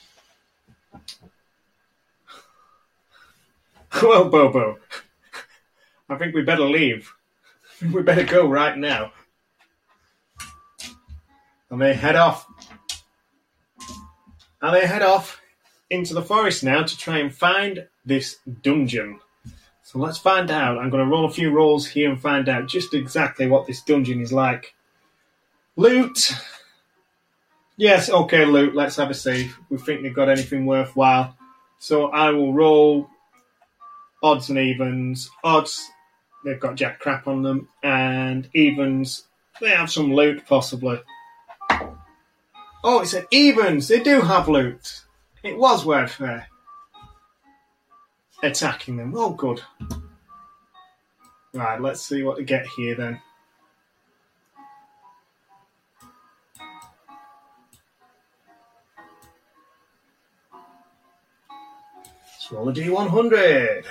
[4.02, 4.80] Well, Bobo,
[6.09, 7.12] I think we better leave.
[7.92, 9.12] we better go right now.
[11.70, 12.44] And they head off.
[14.64, 15.42] And they head off
[15.90, 19.20] into the forest now to try and find this dungeon.
[19.82, 20.78] So let's find out.
[20.78, 23.82] I'm going to roll a few rolls here and find out just exactly what this
[23.82, 24.74] dungeon is like.
[25.76, 26.32] Loot.
[27.76, 28.74] Yes, okay, loot.
[28.74, 29.50] Let's have a see.
[29.68, 31.36] We think they've got anything worthwhile.
[31.78, 33.10] So I will roll
[34.22, 35.28] odds and evens.
[35.44, 35.86] Odds,
[36.42, 39.24] they've got jack crap on them, and evens,
[39.60, 41.00] they have some loot possibly.
[42.87, 43.89] Oh, it's an evens.
[43.89, 45.05] They do have loot.
[45.43, 46.43] It was worth it
[48.43, 49.14] attacking them.
[49.16, 49.62] Oh, good.
[51.55, 53.20] Right, let's see what we get here then.
[62.22, 63.85] Let's roll a d100.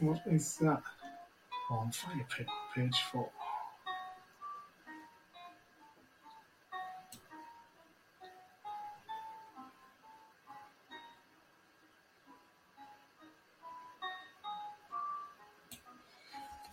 [0.00, 0.82] What is that?
[1.70, 3.30] On fire pit, page four.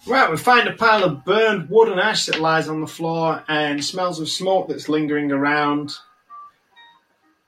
[0.06, 3.42] Right, we find a pile of burned wood and ash that lies on the floor
[3.48, 5.94] and smells of smoke that's lingering around.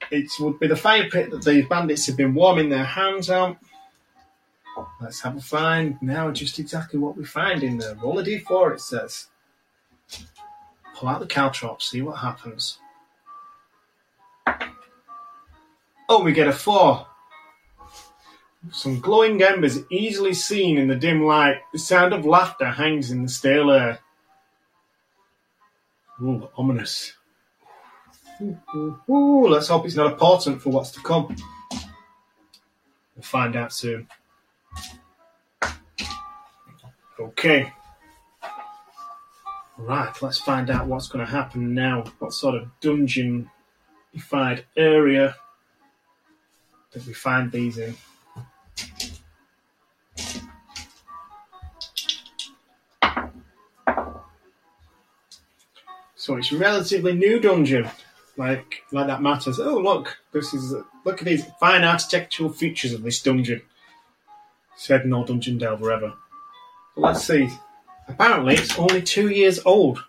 [0.09, 3.57] It would be the fire pit that the bandits have been warming their hands on.
[5.01, 7.95] Let's have a find now just exactly what we find in there.
[7.95, 9.28] Roll a d4, it says.
[10.95, 12.80] Pull out the caltrop, see what happens.
[16.07, 17.07] Oh, we get a 4.
[18.71, 21.57] Some glowing embers easily seen in the dim light.
[21.73, 23.99] The sound of laughter hangs in the stale air.
[26.21, 27.13] Ooh, ominous.
[28.41, 31.36] Ooh, ooh, ooh, let's hope it's not a portent for what's to come.
[33.15, 34.07] We'll find out soon.
[37.19, 37.71] Okay.
[39.78, 42.05] Right, let's find out what's going to happen now.
[42.19, 45.36] What sort of dungeon-ified area
[46.91, 47.95] that we find these in.
[56.15, 57.89] So it's relatively new dungeon.
[58.38, 59.59] Like, like that matters.
[59.59, 60.73] Oh, look, this is
[61.05, 63.61] look at these fine architectural features of this dungeon.
[64.76, 66.13] Said no dungeon delver ever.
[66.95, 67.49] Let's see.
[68.07, 70.03] Apparently, it's only two years old.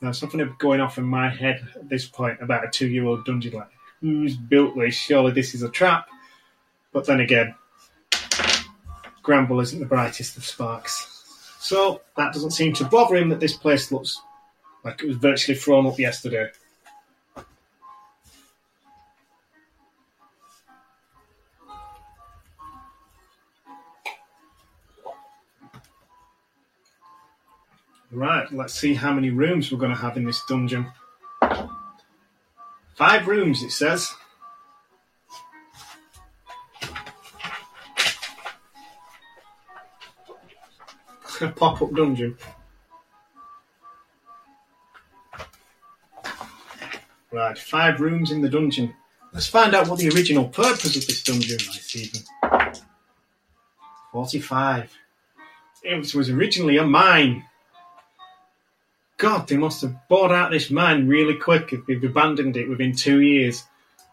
[0.00, 3.52] Now, something going off in my head at this point about a two-year-old dungeon.
[3.54, 3.68] Like,
[4.00, 4.94] who's built this?
[4.94, 6.08] Surely this is a trap.
[6.92, 7.54] But then again,
[9.22, 11.56] Granville isn't the brightest of sparks.
[11.60, 14.20] So that doesn't seem to bother him that this place looks
[14.84, 16.48] like it was virtually thrown up yesterday.
[28.14, 30.86] Right, let's see how many rooms we're going to have in this dungeon.
[32.94, 34.12] Five rooms, it says.
[41.40, 42.36] A pop up dungeon.
[47.32, 48.94] Right, five rooms in the dungeon.
[49.32, 52.20] Let's find out what the original purpose of this dungeon is, even.
[54.12, 54.92] 45.
[55.82, 57.44] It was originally a mine
[59.22, 62.92] God, they must have bought out this mine really quick if they've abandoned it within
[62.92, 63.62] two years.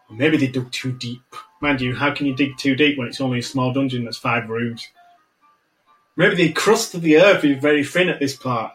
[0.08, 1.24] Or maybe they dug too deep.
[1.60, 4.18] Mind you, how can you dig too deep when it's only a small dungeon that's
[4.18, 4.86] five rooms?
[6.14, 8.72] Maybe the crust of the earth is very thin at this part.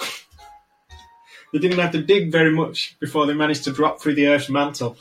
[1.52, 4.48] they didn't have to dig very much before they managed to drop through the earth's
[4.48, 4.96] mantle.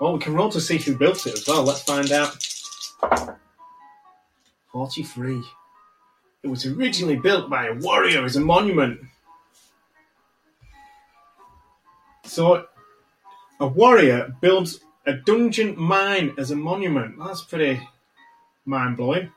[0.00, 1.64] Well, we can roll to see who built it as well.
[1.64, 3.39] Let's find out.
[4.72, 5.42] 43.
[6.42, 9.00] It was originally built by a warrior as a monument.
[12.24, 12.66] So,
[13.58, 17.16] a warrior builds a dungeon mine as a monument.
[17.18, 17.80] That's pretty
[18.64, 19.32] mind blowing.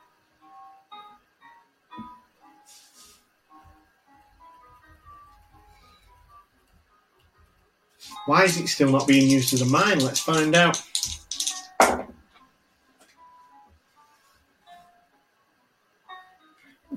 [8.26, 9.98] Why is it still not being used as a mine?
[9.98, 10.80] Let's find out.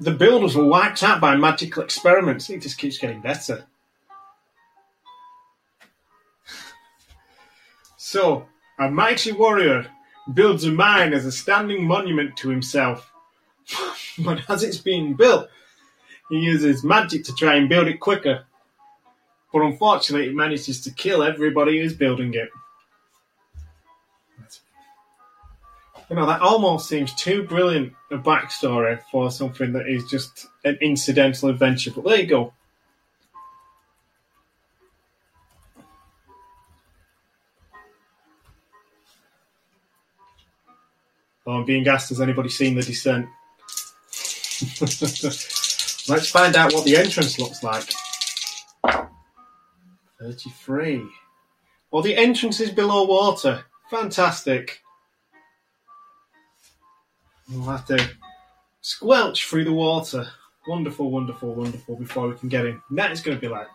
[0.08, 2.50] The builders were wiped out by magical experiments.
[2.50, 3.66] It just keeps getting better.
[7.98, 8.46] So,
[8.80, 9.92] a mighty warrior
[10.34, 13.12] builds a mine as a standing monument to himself.
[14.20, 15.50] but as it's being built,
[16.30, 18.46] he uses magic to try and build it quicker
[19.52, 22.50] but unfortunately, it manages to kill everybody who's building it.
[26.10, 30.78] You know, that almost seems too brilliant a backstory for something that is just an
[30.80, 31.92] incidental adventure.
[31.92, 32.54] But there you go.
[41.46, 43.26] Oh, I'm being asked, has anybody seen The Descent?
[46.10, 47.90] Let's find out what the entrance looks like.
[50.20, 51.06] 33.
[51.92, 53.64] Well, the entrance is below water.
[53.90, 54.82] Fantastic.
[57.50, 58.10] We'll have to
[58.82, 60.28] squelch through the water.
[60.68, 62.82] Wonderful, wonderful, wonderful before we can get in.
[62.92, 63.68] That is going to be like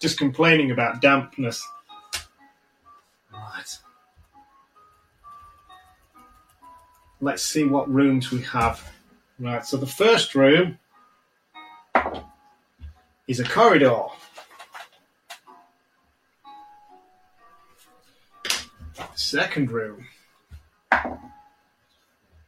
[0.00, 1.66] just complaining about dampness.
[3.32, 3.78] Right.
[7.20, 8.88] Let's see what rooms we have.
[9.38, 10.78] Right, so the first room
[13.28, 14.04] is a corridor.
[19.14, 20.06] second room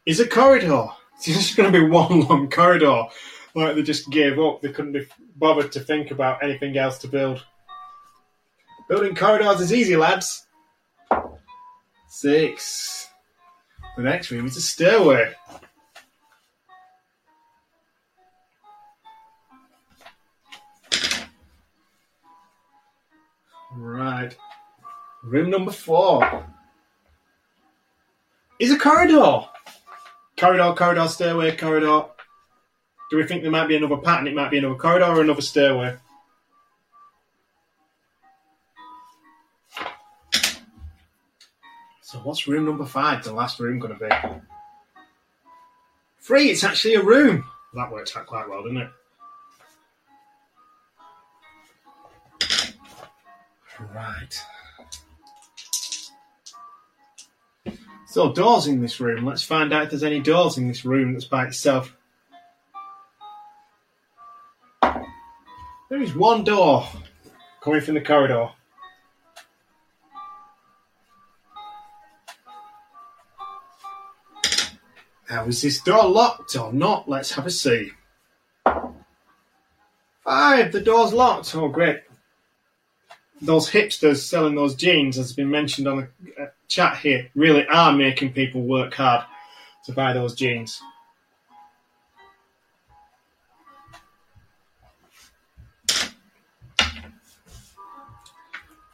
[0.09, 0.87] is a corridor.
[1.21, 3.03] It's just going to be one long corridor.
[3.53, 4.61] Like they just gave up.
[4.61, 5.05] They couldn't be
[5.35, 7.45] bothered to think about anything else to build.
[8.87, 10.47] Building corridors is easy, lads.
[12.07, 13.09] Six.
[13.97, 15.33] The next room is a stairway.
[23.75, 24.37] Right.
[25.21, 26.45] Room number four
[28.57, 29.49] is a corridor.
[30.39, 32.05] Corridor, corridor, stairway, corridor.
[33.11, 34.27] Do we think there might be another pattern?
[34.27, 35.97] It might be another corridor or another stairway.
[42.01, 44.09] So what's room number five, the last room going to be?
[46.21, 47.43] Three, it's actually a room.
[47.73, 48.89] That worked out quite well, didn't it?
[53.93, 54.41] Right.
[58.09, 59.23] So doors in this room.
[59.23, 61.95] Let's find out if there's any doors in this room that's by itself.
[64.81, 66.87] There is one door
[67.61, 68.49] coming from the corridor.
[75.29, 77.07] Now, is this door locked or not?
[77.07, 77.91] Let's have a see.
[80.23, 81.53] Five, the door's locked.
[81.55, 81.99] Oh, great
[83.41, 87.67] those hipsters selling those jeans, as has been mentioned on the uh, chat here, really
[87.67, 89.25] are making people work hard
[89.85, 90.79] to buy those jeans.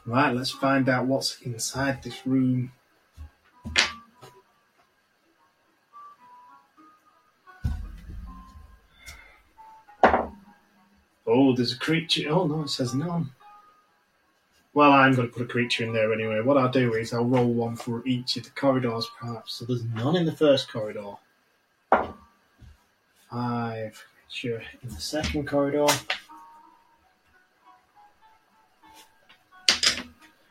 [0.05, 2.71] Right, let's find out what's inside this room.
[11.27, 12.29] Oh, there's a creature.
[12.29, 13.31] Oh no, it says none.
[14.75, 16.41] Well, I'm going to put a creature in there anyway.
[16.41, 19.53] What I'll do is I'll roll one for each of the corridors, perhaps.
[19.55, 21.13] So there's none in the first corridor.
[23.31, 25.87] Five creature in the second corridor.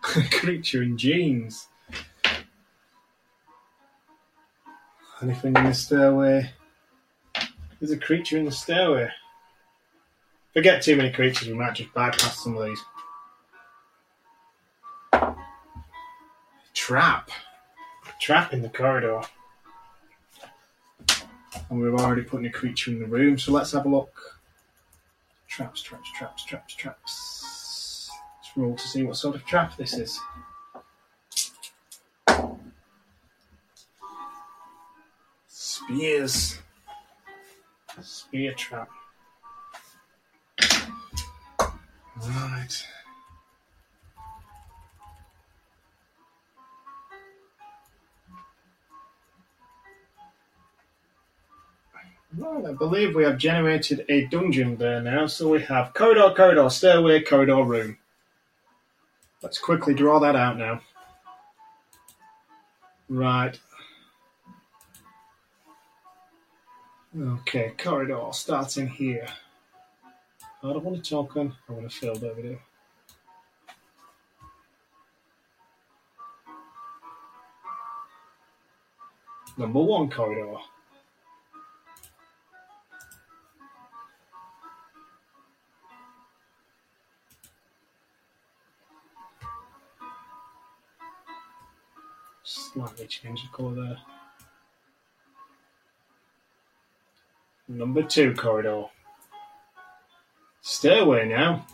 [0.31, 1.69] creature in jeans.
[5.23, 6.51] Anything in the stairway?
[7.79, 9.11] There's a creature in the stairway.
[10.55, 12.81] If I get too many creatures, we might just bypass some of these.
[16.85, 17.31] Trap.
[18.21, 19.23] Trap in the corridor.
[21.71, 24.39] And we're already putting a creature in the room, so let's have a look.
[25.49, 28.11] Traps, traps, traps, traps, traps.
[28.37, 30.21] Let's roll to see what sort of trap this is.
[35.49, 36.59] Spears.
[38.03, 38.91] Spear trap.
[42.21, 42.87] Right.
[52.37, 55.27] Right, I believe we have generated a dungeon there now.
[55.27, 57.99] So we have corridor, corridor, stairway, corridor, room.
[59.41, 60.81] Let's quickly draw that out now.
[63.09, 63.59] Right.
[67.17, 69.29] Okay, corridor starting here.
[70.63, 72.59] I don't want a token, I want a field over there.
[79.57, 80.57] Number one corridor.
[92.45, 93.99] Slightly change the colour there.
[97.67, 98.85] Number two corridor.
[100.61, 101.67] Stairway now.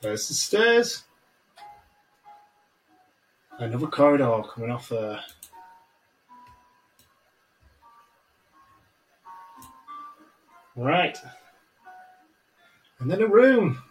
[0.00, 1.02] There's the stairs.
[3.58, 5.18] Another corridor coming off there.
[10.76, 11.18] Right.
[13.00, 13.82] And then a room.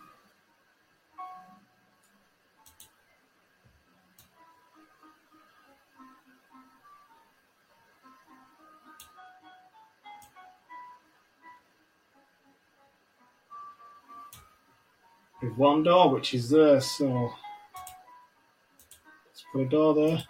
[15.57, 17.33] One door, which is there, so
[19.25, 20.23] let's put a door there.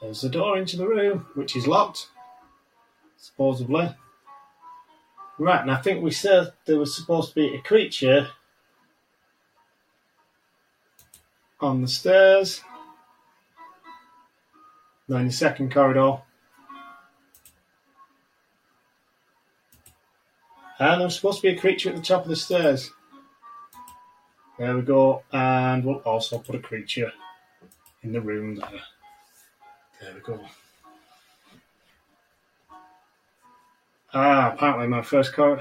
[0.00, 2.08] There's a door into the room, which is locked,
[3.16, 3.94] supposedly.
[5.38, 8.28] Right, and I think we said there was supposed to be a creature
[11.60, 12.62] on the stairs.
[15.08, 16.18] In the second corridor.
[20.78, 22.90] And there's supposed to be a creature at the top of the stairs.
[24.58, 25.22] There we go.
[25.32, 27.12] And we'll also put a creature
[28.02, 28.68] in the room there.
[30.00, 30.40] There we go.
[34.12, 35.60] Ah, apparently my first card.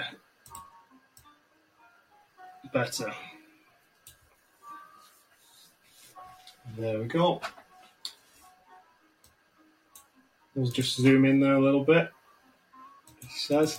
[2.74, 3.14] Better.
[6.78, 7.42] There we go.
[10.56, 12.10] We'll just zoom in there a little bit.
[13.22, 13.78] It says.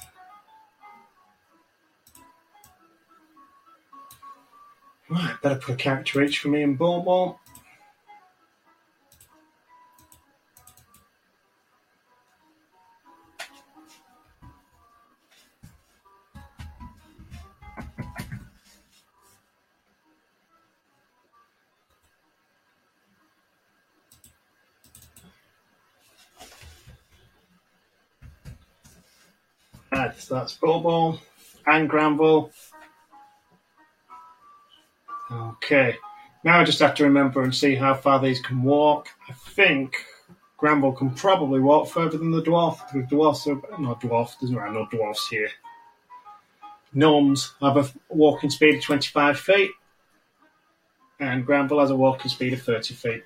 [5.10, 7.38] Right, better put a character H for me and Bobo.
[29.90, 31.18] Right, so that's Bobo
[31.66, 32.52] and Granville.
[35.30, 35.96] Okay,
[36.44, 39.08] now I just have to remember and see how far these can walk.
[39.28, 39.94] I think
[40.56, 42.78] Granville can probably walk further than the dwarf.
[42.92, 44.34] The dwarfs are not dwarf.
[44.40, 45.50] There's no dwarfs here.
[46.94, 49.70] Gnomes have a walking speed of 25 feet,
[51.20, 53.24] and Granville has a walking speed of 30 feet.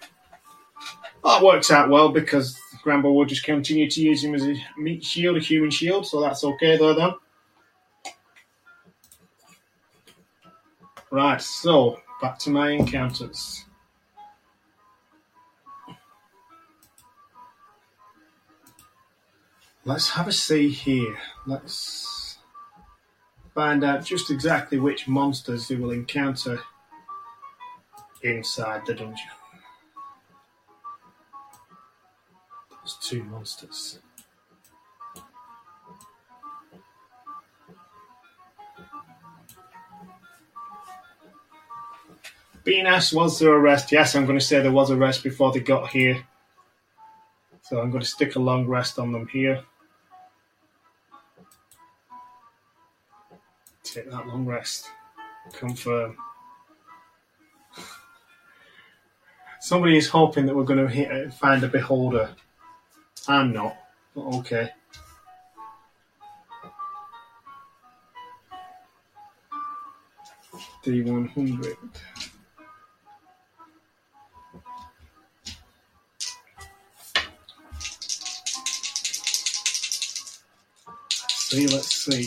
[1.24, 5.04] That works out well because Granville will just continue to use him as a meat
[5.04, 7.12] shield, a human shield, so that's okay though then.
[11.12, 13.66] Right, so back to my encounters.
[19.84, 21.18] Let's have a see here.
[21.46, 22.38] Let's
[23.54, 26.58] find out just exactly which monsters we will encounter
[28.22, 29.26] inside the dungeon.
[32.70, 33.98] There's two monsters.
[42.64, 43.90] Being asked, was there a rest?
[43.90, 46.24] Yes, I'm going to say there was a rest before they got here.
[47.62, 49.62] So I'm going to stick a long rest on them here.
[53.82, 54.88] Take that long rest.
[55.52, 56.16] Confirm.
[59.60, 62.30] Somebody is hoping that we're going to hit, uh, find a beholder.
[63.28, 63.76] I'm not.
[64.14, 64.70] But okay.
[70.84, 71.76] D100.
[81.52, 82.26] Let's see.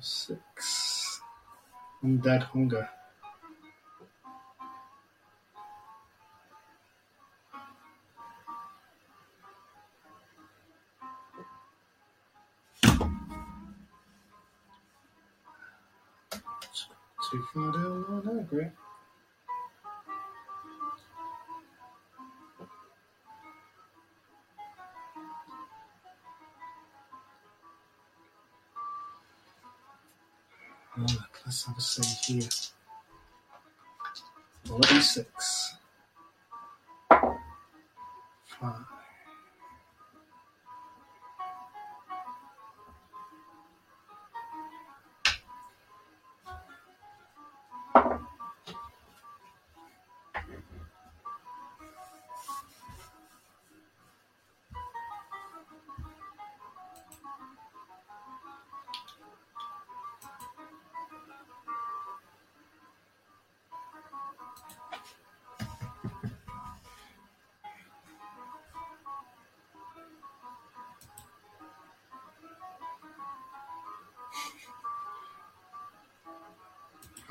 [0.00, 1.20] Six.
[2.04, 2.88] I'm Undead Hunger.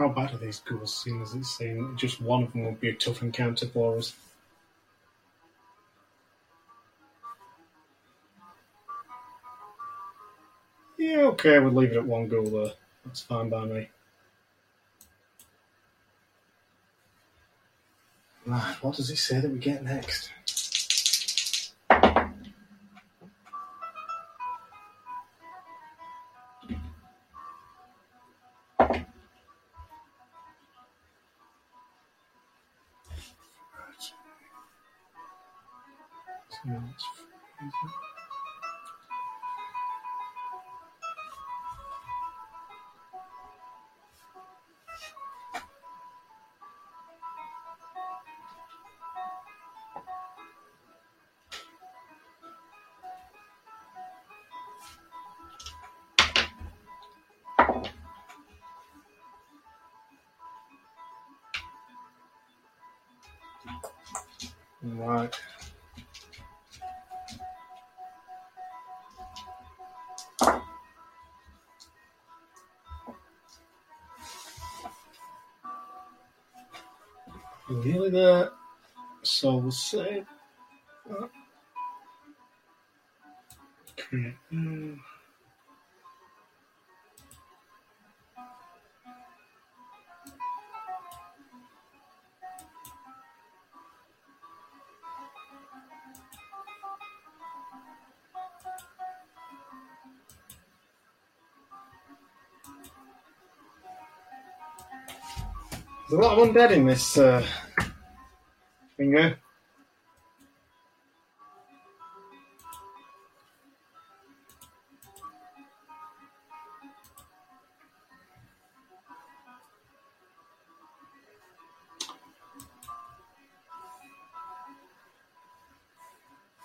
[0.05, 2.89] How bad are these ghouls, seeing as it's saying just one of them would be
[2.89, 4.15] a tough encounter for us?
[10.99, 12.73] Yeah, okay, we'll leave it at one ghoul there.
[13.03, 13.89] That's fine by me.
[18.45, 20.29] Right, what does it say that we get next?
[36.67, 36.95] Right.
[77.85, 78.49] Nearly there.
[79.21, 79.69] So we'll
[81.07, 81.29] that.
[83.95, 84.97] Create new.
[106.09, 106.39] There's a lot of
[106.71, 107.45] in this uh,
[109.05, 109.35] bingo.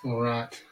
[0.03, 0.63] All right.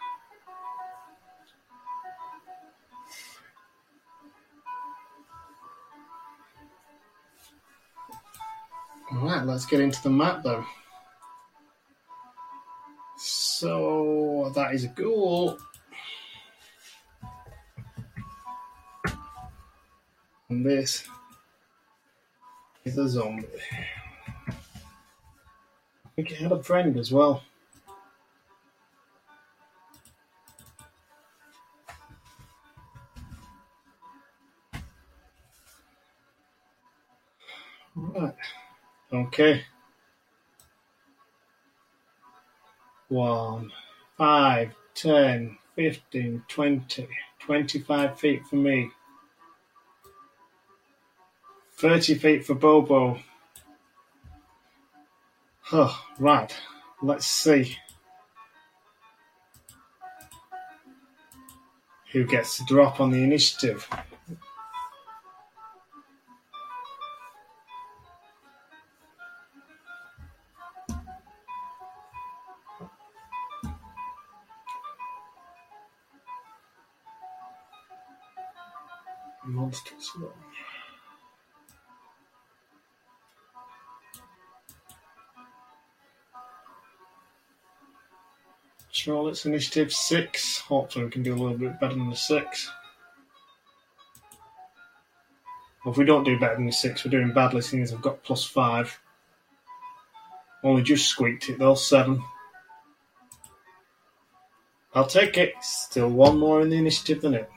[9.10, 10.64] All right, let's get into the map though.
[14.68, 15.56] That is a ghoul.
[20.50, 21.08] And this
[22.84, 23.46] is a zombie.
[26.04, 27.42] I think it had a friend as well.
[37.96, 38.34] Right.
[39.14, 39.62] Okay.
[43.08, 43.72] One,
[44.18, 47.08] five, ten, fifteen, twenty,
[47.38, 48.90] twenty-five feet for me.
[51.76, 53.20] 30 feet for Bobo.
[55.72, 56.52] Oh, right.
[57.00, 57.78] Let's see.
[62.12, 63.88] Who gets the drop on the initiative?
[89.28, 90.60] Its initiative six.
[90.60, 92.70] Hopefully, we can do a little bit better than the six.
[95.84, 98.02] Well, if we don't do better than the six, we're doing badly, seeing as I've
[98.02, 98.98] got plus five.
[100.64, 102.22] Only just squeaked it though, seven.
[104.94, 105.54] I'll take it.
[105.60, 107.50] Still one more in the initiative than it.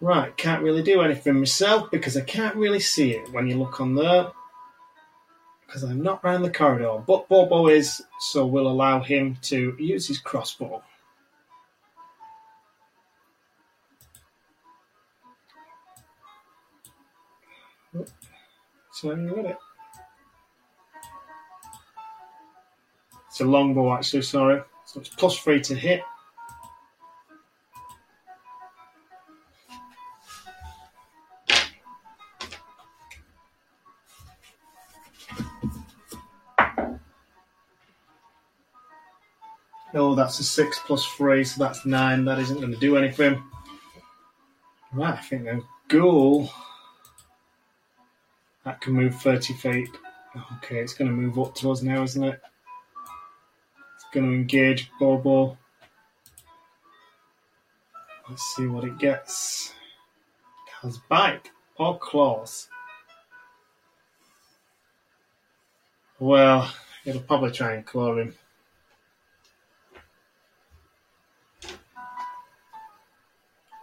[0.00, 3.80] Right, can't really do anything myself because I can't really see it when you look
[3.80, 4.28] on there.
[5.68, 6.96] Because I'm not round the corridor.
[7.06, 10.82] But Bobo is, so we'll allow him to use his crossbow.
[18.92, 19.58] So you with it.
[23.28, 24.62] It's a longbow actually, sorry.
[24.86, 26.00] So it's plus three to hit.
[39.98, 42.24] Oh, that's a six plus three, so that's nine.
[42.24, 43.42] That isn't going to do anything.
[44.92, 46.48] Right, I think the ghoul
[48.64, 49.88] that can move 30 feet.
[50.56, 52.40] Okay, it's going to move up to us now, isn't it?
[53.96, 55.58] It's going to engage Bobo.
[58.28, 59.74] Let's see what it gets.
[60.66, 62.68] It has bite or claws.
[66.20, 66.72] Well,
[67.04, 68.36] it'll probably try and claw him.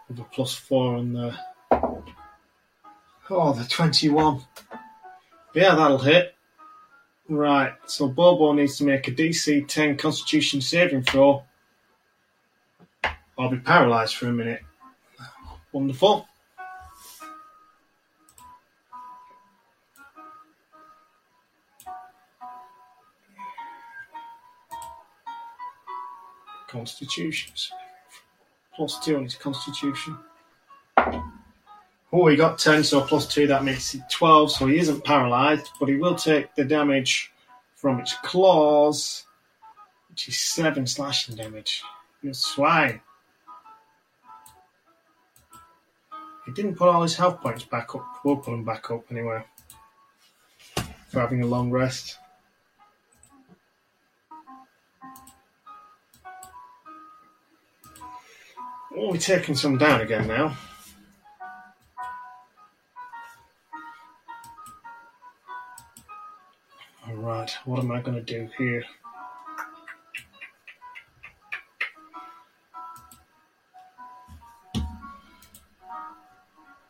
[0.08, 1.36] With a plus four on the.
[3.28, 4.42] Oh, the 21.
[5.54, 6.34] Yeah, that'll hit.
[7.28, 11.42] Right, so Bobo needs to make a DC 10 Constitution saving throw.
[13.36, 14.62] I'll be paralysed for a minute.
[15.72, 16.28] Wonderful.
[26.68, 27.72] Constitutions.
[28.76, 30.16] Plus two on his constitution.
[32.12, 34.52] Oh, he got 10, so plus 2, that makes it 12.
[34.52, 37.32] So he isn't paralysed, but he will take the damage
[37.74, 39.24] from its claws,
[40.08, 41.82] which is 7 slashing damage.
[42.22, 43.00] You swine.
[46.46, 48.06] He didn't put all his health points back up.
[48.24, 49.44] We'll put them back up anyway.
[51.08, 52.18] For having a long rest.
[58.98, 60.56] Oh, we're taking some down again now.
[67.06, 68.84] Alright, what am I going to do here?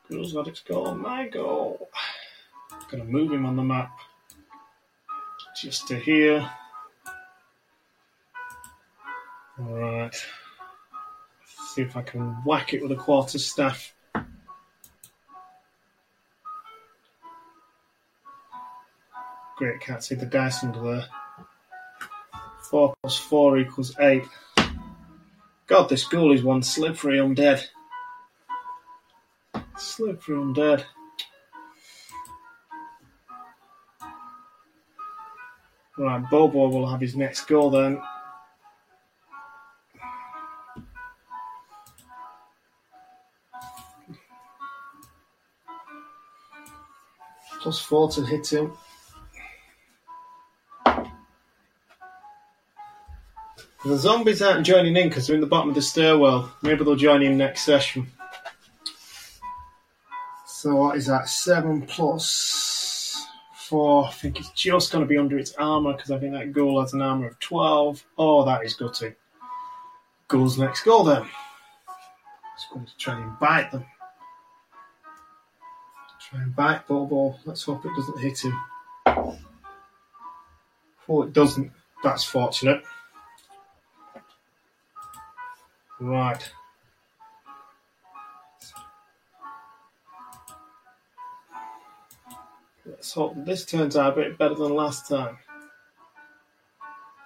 [0.09, 1.89] Ghoul's got its goal, my goal.
[2.89, 3.99] Gonna move him on the map
[5.61, 6.49] just to here.
[9.61, 10.15] Alright.
[11.77, 13.93] See if I can whack it with a quarter staff.
[19.59, 21.05] Great, can't see the dice under there.
[22.71, 24.25] 4 plus 4 equals 8.
[25.67, 27.63] God, this ghoul is one slippery undead.
[29.77, 30.83] Slippery undead.
[35.99, 38.01] Right, Bobo will have his next goal then.
[47.67, 48.73] Plus 4 to hit him.
[53.85, 56.53] The zombies aren't joining in because they're in the bottom of the stairwell.
[56.63, 58.07] Maybe they'll join in next session.
[60.47, 61.29] So what is that?
[61.29, 64.05] Seven plus four.
[64.05, 66.81] I think it's just going to be under its armor because I think that ghoul
[66.81, 68.07] has an armor of twelve.
[68.17, 69.17] Oh, that is gutting.
[70.29, 71.27] Ghoul's next goal then.
[72.55, 73.85] It's going to try and bite them.
[76.31, 77.37] Try and bite Bobo.
[77.45, 78.59] Let's hope it doesn't hit him.
[81.09, 81.71] Oh, it doesn't.
[82.03, 82.83] That's fortunate.
[86.01, 86.53] Right.
[92.85, 95.39] Let's hope this turns out a bit better than last time.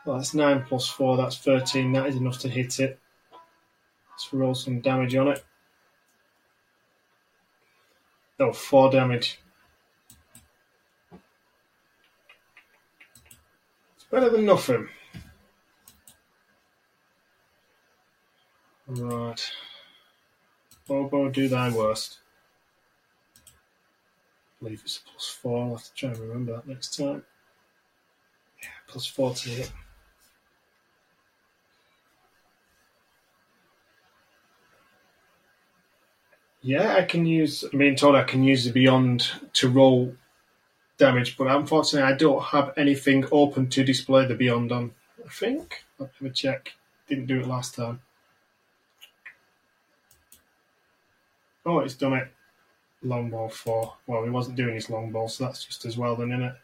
[0.05, 1.93] Well, that's 9 plus 4, that's 13.
[1.93, 2.99] That is enough to hit it.
[4.11, 5.45] Let's roll some damage on it.
[8.41, 9.39] Oh, 4 damage.
[13.95, 14.89] It's better than nothing.
[18.89, 19.41] Right.
[20.89, 22.19] Bobo, do thy worst.
[23.47, 25.63] I believe it's plus four.
[25.63, 27.23] I'll have to try and remember that next time.
[28.61, 29.73] Yeah, plus four to hit.
[36.63, 37.65] Yeah, I can use.
[37.65, 40.15] I'm being told I can use the Beyond to roll
[40.99, 44.93] damage, but unfortunately, I don't have anything open to display the Beyond on.
[45.25, 45.85] I think.
[45.99, 46.73] I'll have a check.
[47.09, 48.01] Didn't do it last time.
[51.65, 52.29] Oh, it's done it.
[53.03, 53.95] Long ball four.
[54.07, 56.55] Well, he wasn't doing his long ball, so that's just as well then, isn't it?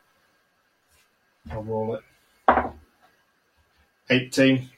[1.50, 2.02] I'll roll it.
[4.10, 4.68] 18.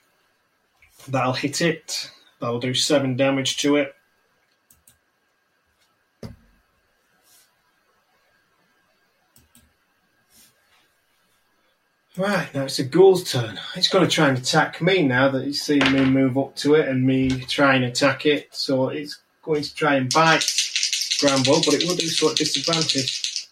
[1.09, 2.11] That'll hit it.
[2.41, 3.95] That'll do 7 damage to it.
[12.19, 13.61] Right, now it's a ghoul's turn.
[13.77, 16.75] It's going to try and attack me now that it's seen me move up to
[16.75, 18.49] it and me try and attack it.
[18.51, 20.45] So it's going to try and bite
[21.21, 23.47] Granville, but it will do so at disadvantage.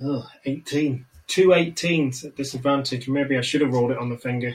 [0.00, 1.04] Oh, 18.
[1.26, 3.08] Two 18s at disadvantage.
[3.08, 4.54] Maybe I should have rolled it on the finger.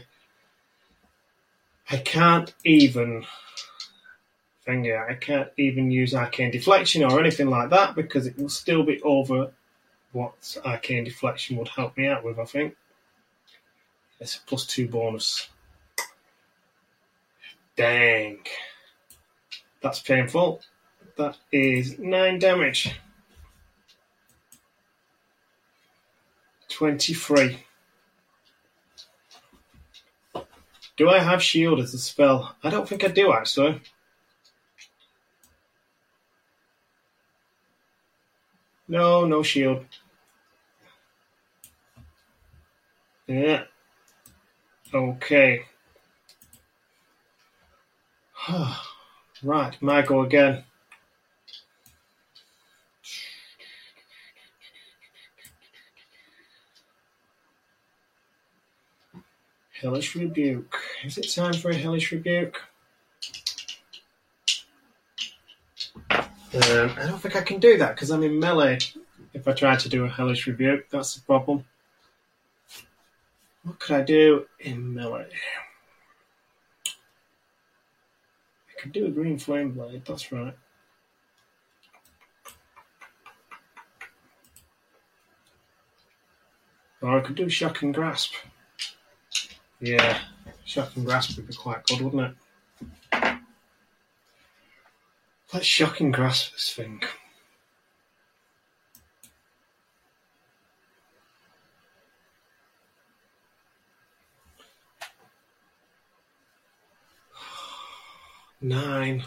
[1.90, 3.26] I can't even
[4.62, 5.06] finger.
[5.10, 9.02] I can't even use arcane deflection or anything like that because it will still be
[9.02, 9.52] over
[10.12, 12.40] what arcane deflection would help me out with.
[12.40, 12.76] I think
[14.20, 15.50] it's a plus two bonus.
[17.76, 18.40] Dang,
[19.82, 20.62] that's painful.
[21.18, 22.94] That is nine damage.
[26.70, 27.58] 23.
[30.98, 32.56] Do I have shield as a spell?
[32.64, 33.82] I don't think I do actually.
[38.88, 39.86] No, no shield.
[43.28, 43.64] Yeah.
[44.94, 45.66] Okay.
[49.44, 50.64] right, go again.
[59.82, 60.78] Hellish Rebuke.
[61.04, 62.62] Is it time for a Hellish Rebuke?
[66.54, 68.78] Um, I don't think I can do that because I'm in melee.
[69.34, 71.66] If I try to do a Hellish Rebuke, that's the problem.
[73.64, 75.28] What could I do in melee?
[78.70, 80.56] I could do a Green Flame Blade, that's right.
[87.02, 88.34] Or I could do Shocking Grasp.
[89.82, 90.20] Yeah,
[90.64, 92.36] shocking grasp would be quite good, wouldn't
[93.12, 93.40] it?
[95.52, 97.02] Let's shocking grasp this thing.
[108.62, 109.24] Nine.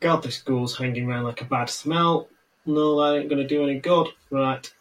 [0.00, 2.28] God, this ghoul's hanging around like a bad smell.
[2.66, 4.08] No, that ain't gonna do any good.
[4.30, 4.72] Right.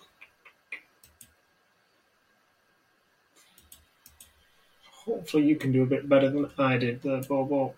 [5.05, 7.75] Hopefully you can do a bit better than I did there, Bobo.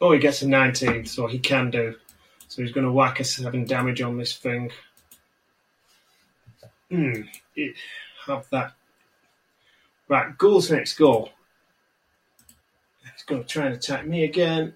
[0.00, 1.94] Oh, he gets a 19, so he can do.
[2.48, 4.70] So he's going to whack a 7 damage on this thing.
[6.90, 7.22] Hmm,
[8.26, 8.74] have that.
[10.08, 11.30] Right, Ghoul's next goal.
[13.12, 14.74] He's going to try and attack me again.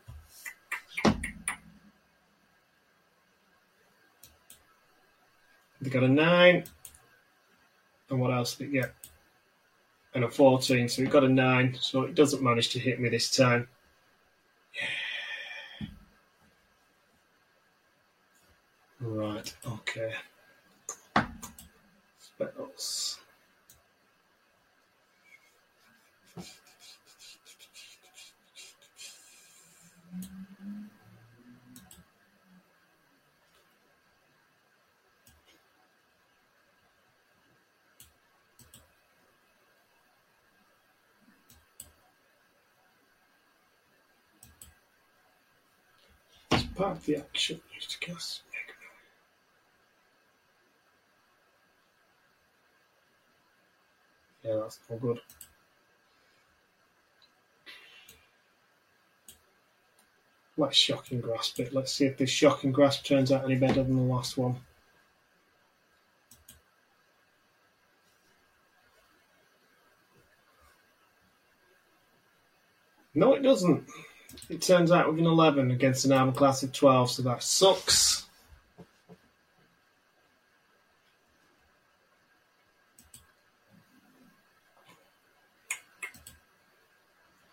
[5.80, 6.64] They got a 9.
[8.10, 8.94] And what else did it get?
[10.14, 13.08] And a 14, so it got a 9, so it doesn't manage to hit me
[13.08, 13.68] this time.
[14.74, 15.86] Yeah.
[19.00, 20.12] Right, okay.
[22.18, 23.17] Spells.
[46.94, 47.60] The action
[48.00, 48.42] cast
[54.42, 55.20] Yeah, that's all good.
[60.56, 61.74] Let's shocking grasp it.
[61.74, 64.56] Let's see if this shocking grasp turns out any better than the last one.
[73.14, 73.86] No, it doesn't.
[74.48, 78.26] It turns out with an 11 against an armor class of 12, so that sucks.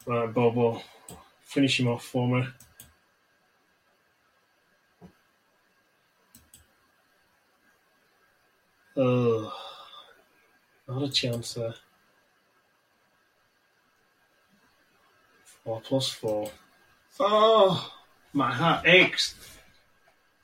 [0.06, 0.82] Right, Bobo,
[1.42, 2.48] finish him off for me.
[8.96, 9.52] Oh,
[10.88, 11.74] not a chance there.
[15.66, 16.50] Or plus four.
[17.20, 17.93] Oh,
[18.34, 19.36] my heart aches.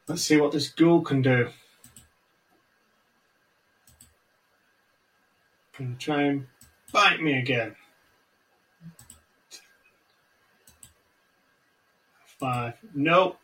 [0.07, 1.49] Let's see what this ghoul can do.
[5.73, 6.47] Can try and
[6.91, 7.75] bite me again.
[12.39, 12.73] Five.
[12.93, 13.37] Nope.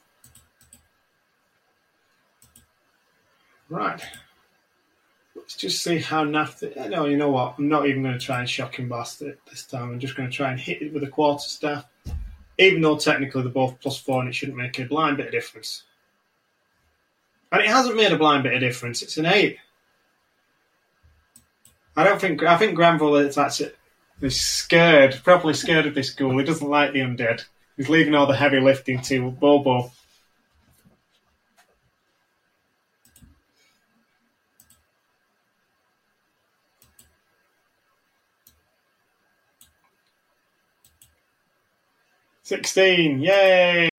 [3.69, 4.01] Right.
[5.35, 6.59] Let's just see how naff.
[6.59, 7.55] The, eh, no, you know what?
[7.57, 9.91] I'm not even going to try and shock him it this time.
[9.91, 11.85] I'm just going to try and hit it with a quarter staff.
[12.57, 15.31] Even though technically they're both plus four and it shouldn't make a blind bit of
[15.31, 15.83] difference.
[17.51, 19.01] And it hasn't made a blind bit of difference.
[19.01, 19.57] It's an eight.
[21.95, 22.43] I don't think.
[22.43, 23.39] I think Granville is.
[24.19, 26.37] He's scared, properly scared of this ghoul.
[26.37, 27.43] He doesn't like the undead.
[27.75, 29.91] He's leaving all the heavy lifting to Bobo.
[42.47, 43.89] Sixteen, yay!